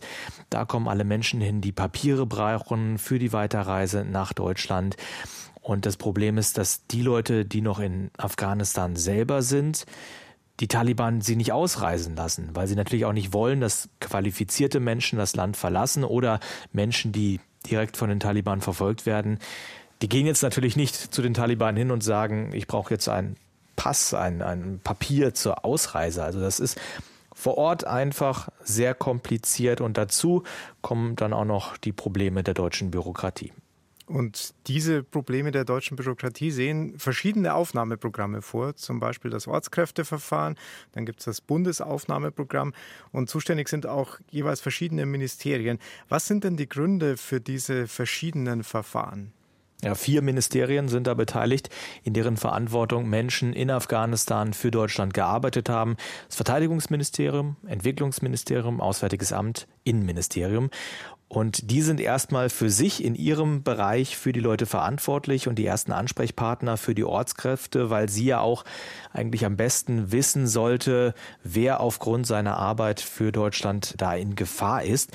Da 0.49 0.65
kommen 0.65 0.87
alle 0.87 1.03
Menschen 1.03 1.41
hin, 1.41 1.61
die 1.61 1.71
Papiere 1.71 2.25
brauchen 2.25 2.97
für 2.97 3.19
die 3.19 3.33
Weiterreise 3.33 4.05
nach 4.05 4.33
Deutschland. 4.33 4.95
Und 5.61 5.85
das 5.85 5.97
Problem 5.97 6.37
ist, 6.37 6.57
dass 6.57 6.87
die 6.87 7.01
Leute, 7.01 7.45
die 7.45 7.61
noch 7.61 7.79
in 7.79 8.09
Afghanistan 8.17 8.95
selber 8.95 9.41
sind, 9.41 9.85
die 10.59 10.67
Taliban 10.67 11.21
sie 11.21 11.35
nicht 11.35 11.53
ausreisen 11.53 12.15
lassen, 12.15 12.49
weil 12.53 12.67
sie 12.67 12.75
natürlich 12.75 13.05
auch 13.05 13.13
nicht 13.13 13.33
wollen, 13.33 13.61
dass 13.61 13.87
qualifizierte 14.01 14.79
Menschen 14.79 15.17
das 15.17 15.35
Land 15.35 15.55
verlassen 15.55 16.03
oder 16.03 16.39
Menschen, 16.73 17.11
die 17.11 17.39
direkt 17.69 17.97
von 17.97 18.09
den 18.09 18.19
Taliban 18.19 18.61
verfolgt 18.61 19.05
werden. 19.05 19.39
Die 20.01 20.09
gehen 20.09 20.25
jetzt 20.25 20.43
natürlich 20.43 20.75
nicht 20.75 20.95
zu 20.95 21.21
den 21.21 21.33
Taliban 21.33 21.77
hin 21.77 21.91
und 21.91 22.03
sagen, 22.03 22.51
ich 22.53 22.67
brauche 22.67 22.93
jetzt 22.93 23.07
einen 23.07 23.35
Pass, 23.75 24.13
ein, 24.13 24.41
ein 24.41 24.81
Papier 24.83 25.33
zur 25.33 25.63
Ausreise. 25.63 26.23
Also 26.23 26.41
das 26.41 26.59
ist 26.59 26.77
vor 27.39 27.57
Ort 27.57 27.85
einfach 27.85 28.49
sehr 28.61 28.93
kompliziert 28.93 29.79
und 29.79 29.97
dazu 29.97 30.43
kommen 30.81 31.15
dann 31.15 31.31
auch 31.31 31.45
noch 31.45 31.77
die 31.77 31.93
Probleme 31.93 32.43
der 32.43 32.53
deutschen 32.53 32.91
Bürokratie. 32.91 33.53
Und 34.07 34.55
diese 34.67 35.03
Probleme 35.03 35.51
der 35.51 35.63
deutschen 35.63 35.95
Bürokratie 35.95 36.51
sehen 36.51 36.97
verschiedene 36.97 37.53
Aufnahmeprogramme 37.53 38.41
vor, 38.41 38.75
zum 38.75 38.99
Beispiel 38.99 39.31
das 39.31 39.47
Ortskräfteverfahren, 39.47 40.57
dann 40.91 41.05
gibt 41.05 41.19
es 41.19 41.25
das 41.25 41.41
Bundesaufnahmeprogramm 41.41 42.73
und 43.11 43.29
zuständig 43.29 43.69
sind 43.69 43.85
auch 43.85 44.19
jeweils 44.31 44.59
verschiedene 44.59 45.05
Ministerien. 45.05 45.79
Was 46.09 46.27
sind 46.27 46.43
denn 46.43 46.57
die 46.57 46.67
Gründe 46.67 47.15
für 47.15 47.39
diese 47.39 47.87
verschiedenen 47.87 48.63
Verfahren? 48.63 49.31
Ja, 49.81 49.95
vier 49.95 50.21
Ministerien 50.21 50.89
sind 50.89 51.07
da 51.07 51.13
beteiligt, 51.13 51.69
in 52.03 52.13
deren 52.13 52.35
Verantwortung 52.35 53.07
Menschen 53.07 53.53
in 53.53 53.71
Afghanistan 53.71 54.53
für 54.53 54.71
Deutschland 54.71 55.13
gearbeitet 55.13 55.69
haben. 55.69 55.95
Das 56.27 56.35
Verteidigungsministerium, 56.35 57.55
Entwicklungsministerium, 57.65 58.81
Auswärtiges 58.81 59.31
Amt, 59.31 59.67
Innenministerium. 59.85 60.69
Und 61.29 61.71
die 61.71 61.81
sind 61.81 62.01
erstmal 62.01 62.49
für 62.49 62.69
sich 62.69 63.03
in 63.03 63.15
ihrem 63.15 63.63
Bereich 63.63 64.17
für 64.17 64.33
die 64.33 64.39
Leute 64.39 64.65
verantwortlich 64.65 65.47
und 65.47 65.55
die 65.55 65.65
ersten 65.65 65.93
Ansprechpartner 65.93 66.75
für 66.75 66.95
die 66.95 67.03
Ortskräfte, 67.05 67.89
weil 67.89 68.09
sie 68.09 68.25
ja 68.25 68.41
auch 68.41 68.65
eigentlich 69.13 69.45
am 69.45 69.55
besten 69.55 70.11
wissen 70.11 70.47
sollte, 70.47 71.13
wer 71.43 71.79
aufgrund 71.79 72.27
seiner 72.27 72.57
Arbeit 72.57 72.99
für 72.99 73.31
Deutschland 73.31 73.93
da 73.97 74.15
in 74.15 74.35
Gefahr 74.35 74.83
ist. 74.83 75.11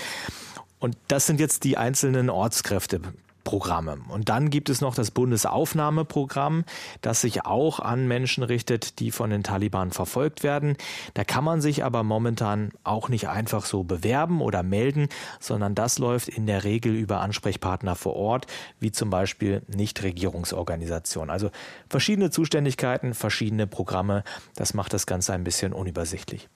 Und 0.79 0.97
das 1.09 1.27
sind 1.27 1.41
jetzt 1.41 1.65
die 1.65 1.77
einzelnen 1.77 2.31
Ortskräfte. 2.31 3.01
Programme. 3.45 3.99
Und 4.09 4.31
dann 4.31 4.51
gibt 4.51 4.71
es 4.71 4.81
noch 4.81 4.95
das 4.95 5.11
Bundesaufnahmeprogramm, 5.11 6.65
das 7.03 7.21
sich 7.21 7.45
auch 7.45 7.79
an 7.79 8.09
Menschen 8.09 8.43
richtet, 8.43 8.99
die 8.99 9.11
von 9.11 9.31
den 9.31 9.43
Taliban 9.43 9.93
verfolgt 9.93 10.43
werden. 10.43 10.77
Da 11.13 11.25
kann 11.25 11.45
man 11.45 11.61
sich 11.61 11.85
aber 11.85 12.03
momentan 12.03 12.71
auch 12.83 13.09
nicht 13.09 13.29
einfach 13.29 13.67
so 13.67 13.85
bewerben 13.85 14.41
oder 14.41 14.63
melden, 14.63 15.09
sondern 15.41 15.75
das 15.75 15.99
läuft 15.99 16.29
in 16.29 16.47
der 16.47 16.65
Regel 16.65 16.95
über 16.95 17.21
Ansprechpartner 17.21 17.95
vor 17.95 18.17
Ort, 18.17 18.47
wie 18.81 18.91
zum 18.91 19.11
Beispiel 19.11 19.63
Nichtregierungsorganisationen. 19.69 21.31
Also 21.31 21.51
verschiedene 21.89 22.31
Zuständigkeiten, 22.31 23.15
verschiedene 23.15 23.67
Programme. 23.67 24.25
Das 24.57 24.75
macht 24.75 24.93
das 24.95 25.07
Ganze 25.07 25.35
ein 25.35 25.45
bisschen 25.45 25.73
unübersichtlich. 25.73 26.49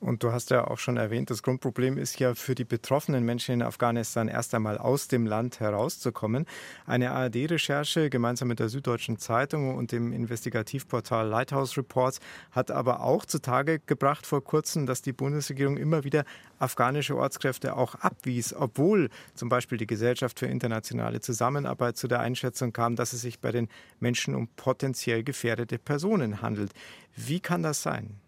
Und 0.00 0.22
du 0.22 0.32
hast 0.32 0.48
ja 0.48 0.66
auch 0.66 0.78
schon 0.78 0.96
erwähnt, 0.96 1.28
das 1.28 1.42
Grundproblem 1.42 1.98
ist 1.98 2.18
ja 2.18 2.34
für 2.34 2.54
die 2.54 2.64
betroffenen 2.64 3.22
Menschen 3.22 3.52
in 3.52 3.62
Afghanistan 3.62 4.28
erst 4.28 4.54
einmal 4.54 4.78
aus 4.78 5.08
dem 5.08 5.26
Land 5.26 5.60
herauszukommen. 5.60 6.46
Eine 6.86 7.10
ARD-Recherche 7.10 8.08
gemeinsam 8.08 8.48
mit 8.48 8.60
der 8.60 8.70
Süddeutschen 8.70 9.18
Zeitung 9.18 9.76
und 9.76 9.92
dem 9.92 10.14
Investigativportal 10.14 11.28
Lighthouse 11.28 11.76
Reports 11.76 12.20
hat 12.50 12.70
aber 12.70 13.02
auch 13.02 13.26
zutage 13.26 13.78
gebracht 13.78 14.26
vor 14.26 14.42
kurzem, 14.42 14.86
dass 14.86 15.02
die 15.02 15.12
Bundesregierung 15.12 15.76
immer 15.76 16.02
wieder 16.02 16.24
afghanische 16.58 17.14
Ortskräfte 17.14 17.76
auch 17.76 17.94
abwies, 17.96 18.54
obwohl 18.54 19.10
zum 19.34 19.50
Beispiel 19.50 19.76
die 19.76 19.86
Gesellschaft 19.86 20.38
für 20.38 20.46
internationale 20.46 21.20
Zusammenarbeit 21.20 21.98
zu 21.98 22.08
der 22.08 22.20
Einschätzung 22.20 22.72
kam, 22.72 22.96
dass 22.96 23.12
es 23.12 23.20
sich 23.20 23.40
bei 23.40 23.52
den 23.52 23.68
Menschen 23.98 24.34
um 24.34 24.48
potenziell 24.56 25.24
gefährdete 25.24 25.78
Personen 25.78 26.40
handelt. 26.40 26.72
Wie 27.14 27.40
kann 27.40 27.62
das 27.62 27.82
sein? 27.82 28.18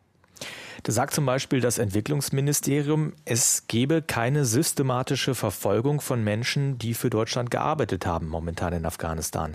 Da 0.82 0.92
sagt 0.92 1.14
zum 1.14 1.26
Beispiel 1.26 1.60
das 1.60 1.78
Entwicklungsministerium, 1.78 3.12
es 3.24 3.66
gebe 3.68 4.02
keine 4.02 4.44
systematische 4.44 5.34
Verfolgung 5.34 6.00
von 6.00 6.22
Menschen, 6.24 6.78
die 6.78 6.94
für 6.94 7.10
Deutschland 7.10 7.50
gearbeitet 7.50 8.06
haben, 8.06 8.28
momentan 8.28 8.72
in 8.72 8.86
Afghanistan. 8.86 9.54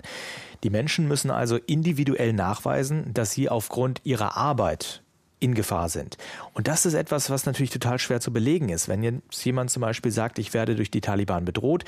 Die 0.64 0.70
Menschen 0.70 1.06
müssen 1.06 1.30
also 1.30 1.56
individuell 1.56 2.32
nachweisen, 2.32 3.12
dass 3.14 3.32
sie 3.32 3.48
aufgrund 3.48 4.00
ihrer 4.04 4.36
Arbeit 4.36 5.02
in 5.40 5.54
Gefahr 5.54 5.88
sind. 5.88 6.16
Und 6.52 6.66
das 6.66 6.84
ist 6.84 6.94
etwas, 6.94 7.30
was 7.30 7.46
natürlich 7.46 7.70
total 7.70 7.98
schwer 7.98 8.20
zu 8.20 8.32
belegen 8.32 8.68
ist. 8.70 8.88
Wenn 8.88 9.02
jetzt 9.02 9.44
jemand 9.44 9.70
zum 9.70 9.82
Beispiel 9.82 10.10
sagt, 10.10 10.38
ich 10.38 10.52
werde 10.52 10.74
durch 10.74 10.90
die 10.90 11.00
Taliban 11.00 11.44
bedroht, 11.44 11.84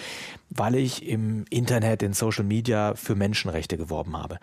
weil 0.51 0.77
ich 0.77 1.07
im 1.07 1.45
Internet, 1.51 2.03
in 2.03 2.13
Social 2.13 2.45
Media 2.45 2.95
für 2.95 3.15
Menschenrechte 3.15 3.77
geworben 3.77 4.17
habe. 4.17 4.39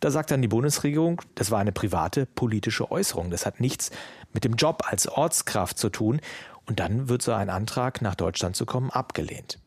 Da 0.00 0.10
sagt 0.10 0.32
dann 0.32 0.42
die 0.42 0.48
Bundesregierung, 0.48 1.22
das 1.36 1.50
war 1.50 1.60
eine 1.60 1.70
private 1.70 2.26
politische 2.26 2.90
Äußerung. 2.90 3.30
Das 3.30 3.46
hat 3.46 3.60
nichts 3.60 3.92
mit 4.32 4.44
dem 4.44 4.54
Job 4.54 4.82
als 4.86 5.06
Ortskraft 5.08 5.78
zu 5.78 5.88
tun. 5.88 6.20
Und 6.66 6.80
dann 6.80 7.08
wird 7.08 7.22
so 7.22 7.32
ein 7.32 7.50
Antrag, 7.50 8.02
nach 8.02 8.14
Deutschland 8.14 8.56
zu 8.56 8.66
kommen, 8.66 8.90
abgelehnt. 8.90 9.58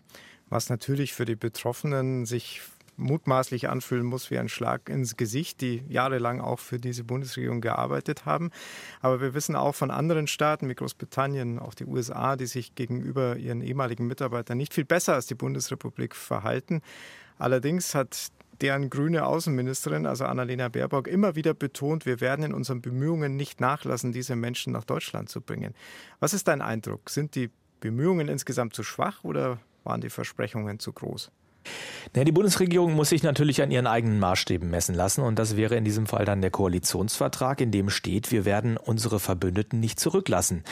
Was 0.50 0.70
natürlich 0.70 1.14
für 1.14 1.26
die 1.26 1.36
Betroffenen 1.36 2.26
sich 2.26 2.62
mutmaßlich 2.98 3.70
anfühlen 3.70 4.06
muss 4.06 4.32
wie 4.32 4.38
ein 4.38 4.50
Schlag 4.50 4.90
ins 4.90 5.18
Gesicht, 5.18 5.62
die 5.62 5.84
jahrelang 5.90 6.42
auch 6.42 6.60
für 6.60 6.80
diese 6.80 7.04
Bundesregierung 7.04 7.62
gearbeitet 7.62 8.26
haben. 8.26 8.52
Aber 9.02 9.22
wir 9.22 9.34
wissen 9.34 9.56
auch 9.56 9.76
von 9.76 9.92
anderen 9.92 10.28
Staaten 10.28 10.70
wie 10.70 10.76
Großbritannien, 10.76 11.60
auch 11.60 11.74
die 11.74 11.86
USA, 11.86 12.36
die 12.36 12.46
sich 12.46 12.76
gegenüber 12.76 13.38
ihren 13.38 13.62
ehemaligen 13.62 14.08
Mitarbeitern 14.08 14.58
nicht 14.58 14.74
viel 14.74 14.86
besser 14.86 15.16
als 15.16 15.28
die 15.28 15.36
Bundesrepublik 15.36 16.16
verhalten. 16.16 16.82
Allerdings 17.38 17.96
hat 17.96 18.32
deren 18.62 18.90
grüne 18.90 19.26
Außenministerin, 19.26 20.06
also 20.06 20.26
Annalena 20.26 20.70
Baerbock, 20.70 21.08
immer 21.08 21.36
wieder 21.36 21.54
betont, 21.54 22.06
wir 22.06 22.22
werden 22.22 22.46
in 22.46 22.54
unseren 22.54 22.82
Bemühungen 22.82 23.36
nicht 23.36 23.60
nachlassen, 23.62 24.12
diese 24.12 24.36
Menschen 24.36 24.74
nach 24.74 24.84
Deutschland 24.84 25.30
zu 25.30 25.42
bringen. 25.42 25.74
Was 26.20 26.34
ist 26.34 26.48
dein 26.48 26.62
Eindruck? 26.62 27.10
Sind 27.10 27.36
die 27.36 27.50
Bemühungen 27.80 28.28
insgesamt 28.28 28.74
zu 28.74 28.84
schwach 28.84 29.24
oder 29.24 29.60
waren 29.84 30.02
die 30.02 30.10
Versprechungen 30.10 30.80
zu 30.80 30.94
groß? 30.94 31.32
Die 32.16 32.32
Bundesregierung 32.32 32.94
muss 32.94 33.10
sich 33.10 33.24
natürlich 33.24 33.62
an 33.62 33.72
ihren 33.72 33.88
eigenen 33.88 34.20
Maßstäben 34.20 34.70
messen 34.70 34.96
lassen 34.96 35.22
und 35.22 35.40
das 35.40 35.58
wäre 35.58 35.76
in 35.76 35.84
diesem 35.84 36.06
Fall 36.06 36.24
dann 36.24 36.42
der 36.42 36.52
Koalitionsvertrag, 36.52 37.60
in 37.60 37.72
dem 37.72 37.90
steht, 37.90 38.32
wir 38.32 38.46
werden 38.46 38.78
unsere 38.78 39.20
Verbündeten 39.20 39.80
nicht 39.80 40.00
zurücklassen. 40.00 40.64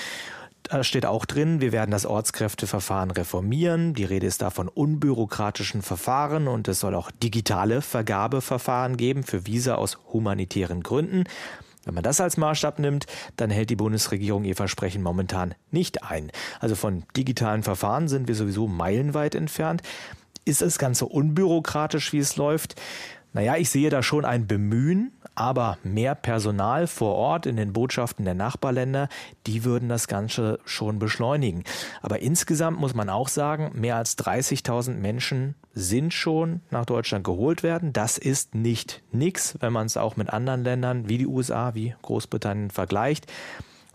Da 0.63 0.83
steht 0.83 1.05
auch 1.05 1.25
drin, 1.25 1.59
wir 1.59 1.73
werden 1.73 1.91
das 1.91 2.05
Ortskräfteverfahren 2.05 3.11
reformieren. 3.11 3.93
Die 3.93 4.05
Rede 4.05 4.27
ist 4.27 4.41
da 4.41 4.49
von 4.49 4.69
unbürokratischen 4.69 5.81
Verfahren 5.81 6.47
und 6.47 6.67
es 6.69 6.79
soll 6.79 6.95
auch 6.95 7.11
digitale 7.11 7.81
Vergabeverfahren 7.81 8.95
geben 8.95 9.23
für 9.23 9.45
Visa 9.45 9.75
aus 9.75 9.97
humanitären 10.13 10.81
Gründen. 10.81 11.25
Wenn 11.83 11.95
man 11.95 12.03
das 12.03 12.21
als 12.21 12.37
Maßstab 12.37 12.79
nimmt, 12.79 13.07
dann 13.35 13.49
hält 13.49 13.69
die 13.69 13.75
Bundesregierung 13.75 14.45
ihr 14.45 14.55
Versprechen 14.55 15.03
momentan 15.03 15.53
nicht 15.69 16.03
ein. 16.03 16.31
Also 16.61 16.75
von 16.75 17.03
digitalen 17.17 17.63
Verfahren 17.63 18.07
sind 18.07 18.29
wir 18.29 18.35
sowieso 18.35 18.67
meilenweit 18.67 19.35
entfernt. 19.35 19.81
Ist 20.45 20.61
das 20.61 20.79
Ganze 20.79 21.05
unbürokratisch, 21.05 22.13
wie 22.13 22.19
es 22.19 22.37
läuft? 22.37 22.75
Naja, 23.33 23.57
ich 23.57 23.69
sehe 23.69 23.89
da 23.89 24.01
schon 24.01 24.25
ein 24.25 24.47
Bemühen, 24.47 25.11
aber 25.35 25.77
mehr 25.83 26.15
Personal 26.15 26.87
vor 26.87 27.15
Ort 27.15 27.45
in 27.45 27.55
den 27.55 27.73
Botschaften 27.73 28.25
der 28.25 28.33
Nachbarländer, 28.33 29.09
die 29.47 29.63
würden 29.63 29.89
das 29.89 30.07
Ganze 30.07 30.59
schon 30.65 30.99
beschleunigen. 30.99 31.63
Aber 32.01 32.19
insgesamt 32.19 32.79
muss 32.79 32.93
man 32.93 33.09
auch 33.09 33.27
sagen, 33.27 33.71
mehr 33.73 33.95
als 33.95 34.17
30.000 34.17 34.95
Menschen 34.95 35.55
sind 35.73 36.13
schon 36.13 36.61
nach 36.69 36.85
Deutschland 36.85 37.23
geholt 37.23 37.63
werden. 37.63 37.93
Das 37.93 38.17
ist 38.17 38.53
nicht 38.53 39.01
nix, 39.11 39.57
wenn 39.59 39.73
man 39.73 39.87
es 39.87 39.97
auch 39.97 40.17
mit 40.17 40.29
anderen 40.29 40.63
Ländern 40.63 41.09
wie 41.09 41.17
die 41.17 41.27
USA, 41.27 41.73
wie 41.73 41.95
Großbritannien 42.01 42.69
vergleicht. 42.69 43.31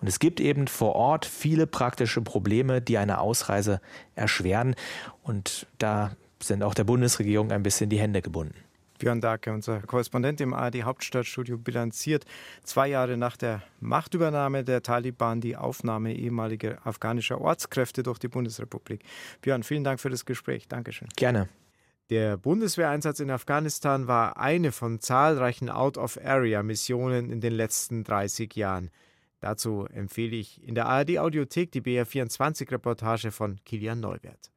Und 0.00 0.08
es 0.08 0.18
gibt 0.18 0.40
eben 0.40 0.68
vor 0.68 0.94
Ort 0.94 1.26
viele 1.26 1.66
praktische 1.66 2.20
Probleme, 2.20 2.80
die 2.80 2.98
eine 2.98 3.20
Ausreise 3.20 3.80
erschweren. 4.14 4.74
Und 5.22 5.66
da 5.78 6.12
sind 6.40 6.62
auch 6.62 6.74
der 6.74 6.84
Bundesregierung 6.84 7.50
ein 7.50 7.62
bisschen 7.62 7.90
die 7.90 7.98
Hände 7.98 8.22
gebunden. 8.22 8.54
Björn 8.98 9.20
Dake, 9.20 9.52
unser 9.52 9.80
Korrespondent 9.80 10.40
im 10.40 10.52
ARD 10.52 10.82
Hauptstadtstudio, 10.82 11.56
bilanziert 11.58 12.24
zwei 12.64 12.88
Jahre 12.88 13.16
nach 13.16 13.36
der 13.36 13.62
Machtübernahme 13.80 14.64
der 14.64 14.82
Taliban 14.82 15.40
die 15.40 15.56
Aufnahme 15.56 16.14
ehemaliger 16.14 16.78
afghanischer 16.84 17.40
Ortskräfte 17.40 18.02
durch 18.02 18.18
die 18.18 18.28
Bundesrepublik. 18.28 19.02
Björn, 19.40 19.62
vielen 19.62 19.84
Dank 19.84 20.00
für 20.00 20.10
das 20.10 20.24
Gespräch. 20.24 20.68
Dankeschön. 20.68 21.08
Gerne. 21.16 21.48
Der 22.10 22.38
Bundeswehreinsatz 22.38 23.20
in 23.20 23.30
Afghanistan 23.30 24.06
war 24.06 24.38
eine 24.38 24.72
von 24.72 24.98
zahlreichen 24.98 25.68
Out-of-Area-Missionen 25.68 27.30
in 27.30 27.40
den 27.40 27.52
letzten 27.52 28.02
30 28.02 28.54
Jahren. 28.56 28.90
Dazu 29.40 29.84
empfehle 29.84 30.36
ich 30.36 30.66
in 30.66 30.74
der 30.74 30.86
ARD-Audiothek 30.86 31.70
die 31.70 31.82
BR24-Reportage 31.82 33.30
von 33.30 33.60
Kilian 33.64 34.00
Neuwert. 34.00 34.50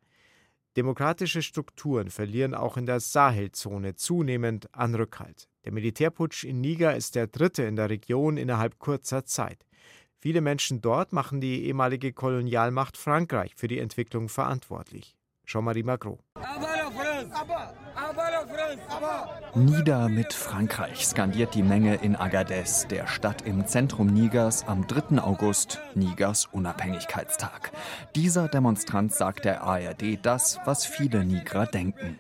Demokratische 0.78 1.42
Strukturen 1.42 2.10
verlieren 2.10 2.54
auch 2.54 2.78
in 2.78 2.86
der 2.86 3.02
Sahelzone 3.02 3.96
zunehmend 3.96 4.74
an 4.74 4.96
Rückhalt. 4.96 5.50
Der 5.66 5.74
Militärputsch 5.74 6.46
in 6.46 6.62
Niger 6.62 6.96
ist 6.96 7.16
der 7.16 7.28
dritte 7.28 7.64
in 7.64 7.76
der 7.76 7.90
Region 7.90 8.38
innerhalb 8.38 8.80
kurzer 8.80 9.26
Zeit. 9.26 9.66
Viele 10.18 10.40
Menschen 10.40 10.82
dort 10.82 11.12
machen 11.12 11.42
die 11.42 11.66
ehemalige 11.66 12.14
Kolonialmacht 12.14 12.96
Frankreich 12.96 13.54
für 13.56 13.68
die 13.68 13.80
Entwicklung 13.80 14.30
verantwortlich. 14.30 15.18
Jean-Marie 15.46 15.84
Macron. 15.84 16.20
Nieder 19.54 20.08
mit 20.08 20.34
Frankreich 20.34 21.06
skandiert 21.06 21.56
die 21.56 21.64
Menge 21.64 21.96
in 21.96 22.16
Agadez, 22.16 22.88
der 22.88 23.08
Stadt 23.08 23.42
im 23.42 23.68
Zentrum 23.68 24.08
Nigers, 24.08 24.68
am 24.68 24.88
3. 24.88 25.22
August, 25.22 25.82
Nigers 25.94 26.48
Unabhängigkeitstag. 26.52 27.72
Dieser 28.16 28.48
Demonstrant 28.48 29.14
sagt 29.14 29.46
der 29.46 29.64
ARD 29.64 30.20
das, 30.22 30.60
was 30.66 30.86
viele 30.86 31.26
Niger 31.26 31.66
denken. 31.66 32.18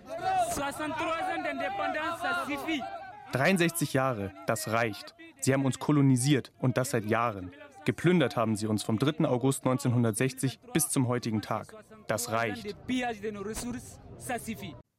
63 3.31 3.93
Jahre, 3.93 4.31
das 4.45 4.67
reicht. 4.69 5.15
Sie 5.39 5.53
haben 5.53 5.65
uns 5.65 5.79
kolonisiert 5.79 6.51
und 6.59 6.77
das 6.77 6.91
seit 6.91 7.05
Jahren. 7.05 7.51
Geplündert 7.85 8.35
haben 8.35 8.55
sie 8.55 8.67
uns 8.67 8.83
vom 8.83 8.99
3. 8.99 9.25
August 9.25 9.65
1960 9.65 10.59
bis 10.73 10.89
zum 10.89 11.07
heutigen 11.07 11.41
Tag. 11.41 11.73
Das 12.07 12.31
reicht. 12.31 12.75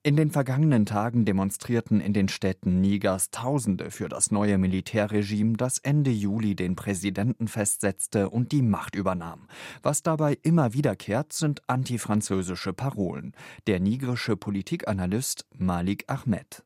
In 0.04 0.16
den 0.16 0.32
vergangenen 0.32 0.84
Tagen 0.84 1.24
demonstrierten 1.24 2.00
in 2.00 2.12
den 2.12 2.28
Städten 2.28 2.80
Nigers 2.80 3.30
Tausende 3.30 3.92
für 3.92 4.08
das 4.08 4.32
neue 4.32 4.58
Militärregime, 4.58 5.56
das 5.56 5.78
Ende 5.78 6.10
Juli 6.10 6.56
den 6.56 6.74
Präsidenten 6.74 7.46
festsetzte 7.46 8.28
und 8.28 8.50
die 8.50 8.62
Macht 8.62 8.96
übernahm. 8.96 9.46
Was 9.80 10.02
dabei 10.02 10.36
immer 10.42 10.72
wiederkehrt, 10.72 11.32
sind 11.32 11.62
antifranzösische 11.68 12.72
Parolen. 12.72 13.32
Der 13.68 13.78
nigrische 13.78 14.36
Politikanalyst 14.36 15.46
Malik 15.56 16.04
Ahmed. 16.08 16.64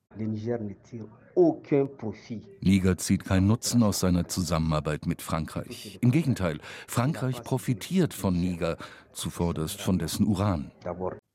Niger 2.63 2.97
zieht 2.97 3.25
keinen 3.27 3.47
Nutzen 3.47 3.83
aus 3.83 4.01
seiner 4.01 4.29
Zusammenarbeit 4.29 5.05
mit 5.05 5.21
Frankreich. 5.21 5.99
Im 6.01 6.11
Gegenteil, 6.11 6.59
Frankreich 6.89 7.43
profitiert 7.43 8.15
von 8.15 8.41
Niger, 8.41 8.79
zuvorderst 9.13 9.83
von 9.83 9.99
dessen 9.99 10.27
Uran. 10.27 10.73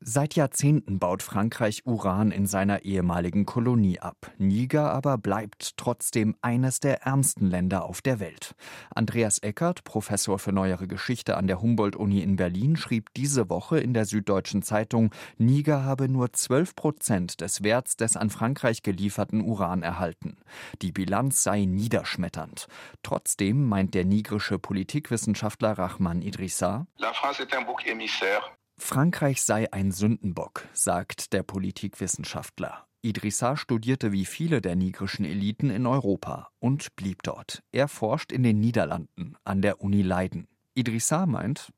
Seit 0.04 0.34
Jahrzehnten 0.34 0.98
baut 0.98 1.22
Frankreich 1.22 1.86
Uran 1.86 2.32
in 2.32 2.48
seiner 2.48 2.86
ehemaligen 2.86 3.46
Kolonie 3.46 4.00
ab. 4.00 4.32
Niger 4.40 4.92
aber 4.92 5.20
bleibt 5.20 5.78
trotzdem 5.78 6.36
eines 6.42 6.80
der 6.80 7.04
ärmsten 7.04 7.46
Länder 7.46 7.86
auf 7.86 8.02
der 8.02 8.20
Welt. 8.20 8.56
Andreas 8.96 9.38
Eckert, 9.38 9.84
Professor 9.84 10.40
für 10.40 10.54
neuere 10.54 10.88
Geschichte 10.88 11.38
an 11.38 11.46
der 11.46 11.62
Humboldt-Uni 11.62 12.22
in 12.24 12.36
Berlin, 12.36 12.78
schrieb 12.78 13.14
diese 13.14 13.48
Woche 13.52 13.80
in 13.80 13.94
der 13.94 14.06
Süddeutschen 14.06 14.64
Zeitung, 14.64 15.12
Niger 15.38 15.84
habe 15.84 16.10
nur 16.10 16.34
12 16.34 16.76
Prozent 16.76 17.40
des 17.40 17.62
Werts 17.62 17.96
des 17.96 18.18
an 18.18 18.32
Frankreich 18.32 18.82
gelieferten 18.82 19.42
Uran 19.42 19.84
erhalten. 19.84 20.38
Die 20.82 20.92
Bilanz 20.92 21.44
sei 21.44 21.66
niederschmetternd. 21.66 22.68
Trotzdem 23.04 23.70
meint 23.70 23.94
der 23.94 24.06
nigrische 24.06 24.58
Politikwissenschaftler 24.58 25.74
Rahman 25.78 26.24
Idrissa, 26.24 26.88
La 26.98 27.14
France 27.14 27.40
est 27.40 27.56
un 27.56 27.62
bouc 27.62 27.86
émissaire 27.86 28.42
Frankreich 28.82 29.42
sei 29.42 29.72
ein 29.72 29.92
Sündenbock, 29.92 30.68
sagt 30.74 31.32
der 31.32 31.44
Politikwissenschaftler. 31.44 32.88
Idrissa 33.02 33.56
studierte 33.56 34.12
wie 34.12 34.26
viele 34.26 34.60
der 34.60 34.76
nigrischen 34.76 35.24
Eliten 35.24 35.70
in 35.70 35.86
Europa 35.86 36.50
und 36.60 36.94
blieb 36.98 37.24
dort. 37.24 37.64
Er 37.72 37.88
forscht 37.88 38.34
in 38.34 38.44
den 38.44 38.60
Niederlanden 38.60 39.38
an 39.46 39.62
der 39.62 39.82
Uni 39.82 40.02
Leiden. 40.02 40.48
Idrissa 40.74 41.26
meint, 41.26 41.72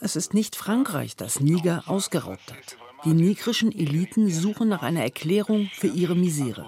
es 0.00 0.16
ist 0.16 0.34
nicht 0.34 0.56
Frankreich, 0.56 1.16
das 1.16 1.40
Niger 1.40 1.82
ausgeraubt 1.86 2.52
hat. 2.52 2.76
Die 3.04 3.14
nigrischen 3.14 3.70
Eliten 3.70 4.28
suchen 4.28 4.68
nach 4.68 4.82
einer 4.82 5.02
Erklärung 5.02 5.70
für 5.72 5.86
ihre 5.86 6.16
Misere. 6.16 6.66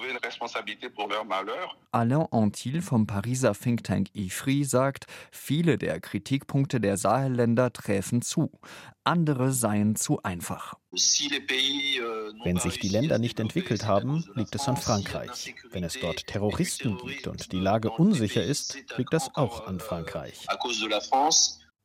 Alain 1.91 2.27
Antil 2.31 2.83
vom 2.83 3.07
Pariser 3.07 3.53
Think 3.53 3.83
Tank 3.83 4.09
IFRI 4.15 4.65
sagt, 4.65 5.07
viele 5.33 5.77
der 5.77 6.01
Kritikpunkte 6.01 6.81
der 6.81 6.97
Sahelländer 6.97 7.73
träfen 7.73 8.23
zu. 8.23 8.53
Andere 9.03 9.53
seien 9.53 9.97
zu 9.97 10.23
einfach. 10.23 10.75
Wenn 12.43 12.59
sich 12.59 12.79
die 12.79 12.89
Länder 12.89 13.19
nicht 13.19 13.39
entwickelt 13.41 13.85
haben, 13.87 14.25
liegt 14.35 14.55
es 14.55 14.67
an 14.69 14.77
Frankreich. 14.77 15.55
Wenn 15.71 15.85
es 15.85 15.99
dort 16.01 16.27
Terroristen 16.27 16.99
gibt 16.99 17.27
und 17.27 17.53
die 17.53 17.59
Lage 17.59 17.91
unsicher 17.91 18.43
ist, 18.43 18.77
liegt 18.97 19.13
das 19.13 19.35
auch 19.35 19.67
an 19.67 19.81
Frankreich. 19.81 20.47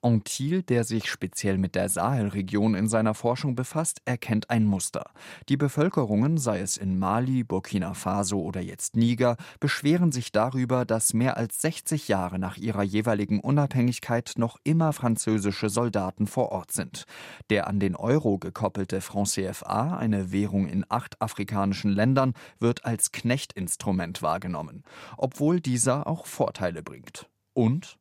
Antil, 0.05 0.61
der 0.61 0.83
sich 0.83 1.09
speziell 1.09 1.57
mit 1.57 1.73
der 1.73 1.89
Sahelregion 1.89 2.75
in 2.75 2.87
seiner 2.87 3.15
Forschung 3.15 3.55
befasst, 3.55 4.03
erkennt 4.05 4.51
ein 4.51 4.65
Muster. 4.65 5.09
Die 5.49 5.57
Bevölkerungen, 5.57 6.37
sei 6.37 6.59
es 6.59 6.77
in 6.77 6.99
Mali, 6.99 7.43
Burkina 7.43 7.95
Faso 7.95 8.39
oder 8.39 8.61
jetzt 8.61 8.95
Niger, 8.95 9.35
beschweren 9.59 10.11
sich 10.11 10.31
darüber, 10.31 10.85
dass 10.85 11.15
mehr 11.15 11.37
als 11.37 11.59
60 11.59 12.07
Jahre 12.07 12.37
nach 12.37 12.55
ihrer 12.57 12.83
jeweiligen 12.83 13.39
Unabhängigkeit 13.39 14.33
noch 14.37 14.59
immer 14.63 14.93
französische 14.93 15.69
Soldaten 15.69 16.27
vor 16.27 16.51
Ort 16.51 16.71
sind. 16.71 17.05
Der 17.49 17.65
an 17.65 17.79
den 17.79 17.95
Euro 17.95 18.37
gekoppelte 18.37 19.01
Franc 19.01 19.29
CFA, 19.29 19.97
eine 19.97 20.31
Währung 20.31 20.67
in 20.67 20.85
acht 20.87 21.19
afrikanischen 21.19 21.89
Ländern, 21.89 22.33
wird 22.59 22.85
als 22.85 23.11
Knechtinstrument 23.11 24.21
wahrgenommen, 24.21 24.83
obwohl 25.17 25.61
dieser 25.61 26.05
auch 26.05 26.27
Vorteile 26.27 26.83
bringt. 26.83 27.27
Und? 27.55 27.97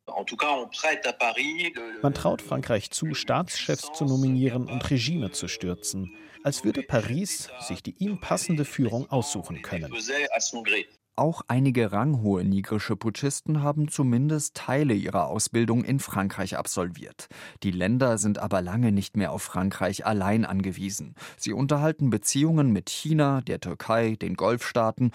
Man 2.01 2.13
traut 2.13 2.41
Frankreich 2.41 2.91
zu, 2.91 3.13
Staatschefs 3.13 3.93
zu 3.93 4.03
nominieren 4.03 4.67
und 4.67 4.89
Regime 4.91 5.31
zu 5.31 5.47
stürzen, 5.47 6.13
als 6.43 6.65
würde 6.65 6.83
Paris 6.83 7.49
sich 7.61 7.81
die 7.81 7.95
ihm 7.99 8.19
passende 8.19 8.65
Führung 8.65 9.09
aussuchen 9.09 9.61
können. 9.61 9.93
Auch 11.17 11.43
einige 11.47 11.93
ranghohe 11.93 12.43
nigrische 12.43 12.97
Putschisten 12.97 13.63
haben 13.63 13.87
zumindest 13.87 14.55
Teile 14.55 14.93
ihrer 14.93 15.27
Ausbildung 15.27 15.85
in 15.85 16.01
Frankreich 16.01 16.57
absolviert. 16.57 17.29
Die 17.63 17.71
Länder 17.71 18.17
sind 18.17 18.39
aber 18.39 18.61
lange 18.61 18.91
nicht 18.91 19.15
mehr 19.15 19.31
auf 19.31 19.41
Frankreich 19.41 20.05
allein 20.05 20.43
angewiesen. 20.43 21.15
Sie 21.37 21.53
unterhalten 21.53 22.09
Beziehungen 22.09 22.73
mit 22.73 22.89
China, 22.89 23.39
der 23.39 23.61
Türkei, 23.61 24.17
den 24.21 24.33
Golfstaaten 24.33 25.11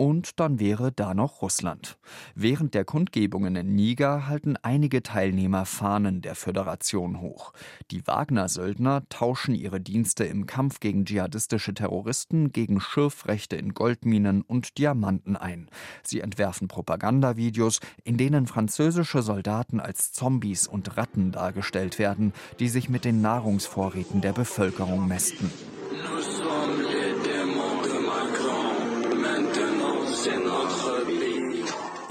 und 0.00 0.40
dann 0.40 0.58
wäre 0.58 0.92
da 0.92 1.12
noch 1.12 1.42
Russland. 1.42 1.98
Während 2.34 2.72
der 2.72 2.86
Kundgebungen 2.86 3.54
in 3.54 3.74
Niger 3.74 4.28
halten 4.28 4.56
einige 4.62 5.02
Teilnehmer 5.02 5.66
Fahnen 5.66 6.22
der 6.22 6.34
Föderation 6.34 7.20
hoch. 7.20 7.52
Die 7.90 8.06
Wagner-Söldner 8.06 9.02
tauschen 9.10 9.54
ihre 9.54 9.78
Dienste 9.78 10.24
im 10.24 10.46
Kampf 10.46 10.80
gegen 10.80 11.04
dschihadistische 11.04 11.74
Terroristen 11.74 12.50
gegen 12.50 12.80
Schürfrechte 12.80 13.56
in 13.56 13.74
Goldminen 13.74 14.40
und 14.40 14.78
Diamanten 14.78 15.36
ein. 15.36 15.68
Sie 16.02 16.20
entwerfen 16.20 16.66
Propagandavideos, 16.66 17.80
in 18.02 18.16
denen 18.16 18.46
französische 18.46 19.20
Soldaten 19.20 19.80
als 19.80 20.12
Zombies 20.12 20.66
und 20.66 20.96
Ratten 20.96 21.30
dargestellt 21.30 21.98
werden, 21.98 22.32
die 22.58 22.70
sich 22.70 22.88
mit 22.88 23.04
den 23.04 23.20
Nahrungsvorräten 23.20 24.22
der 24.22 24.32
Bevölkerung 24.32 25.06
mästen. 25.06 25.50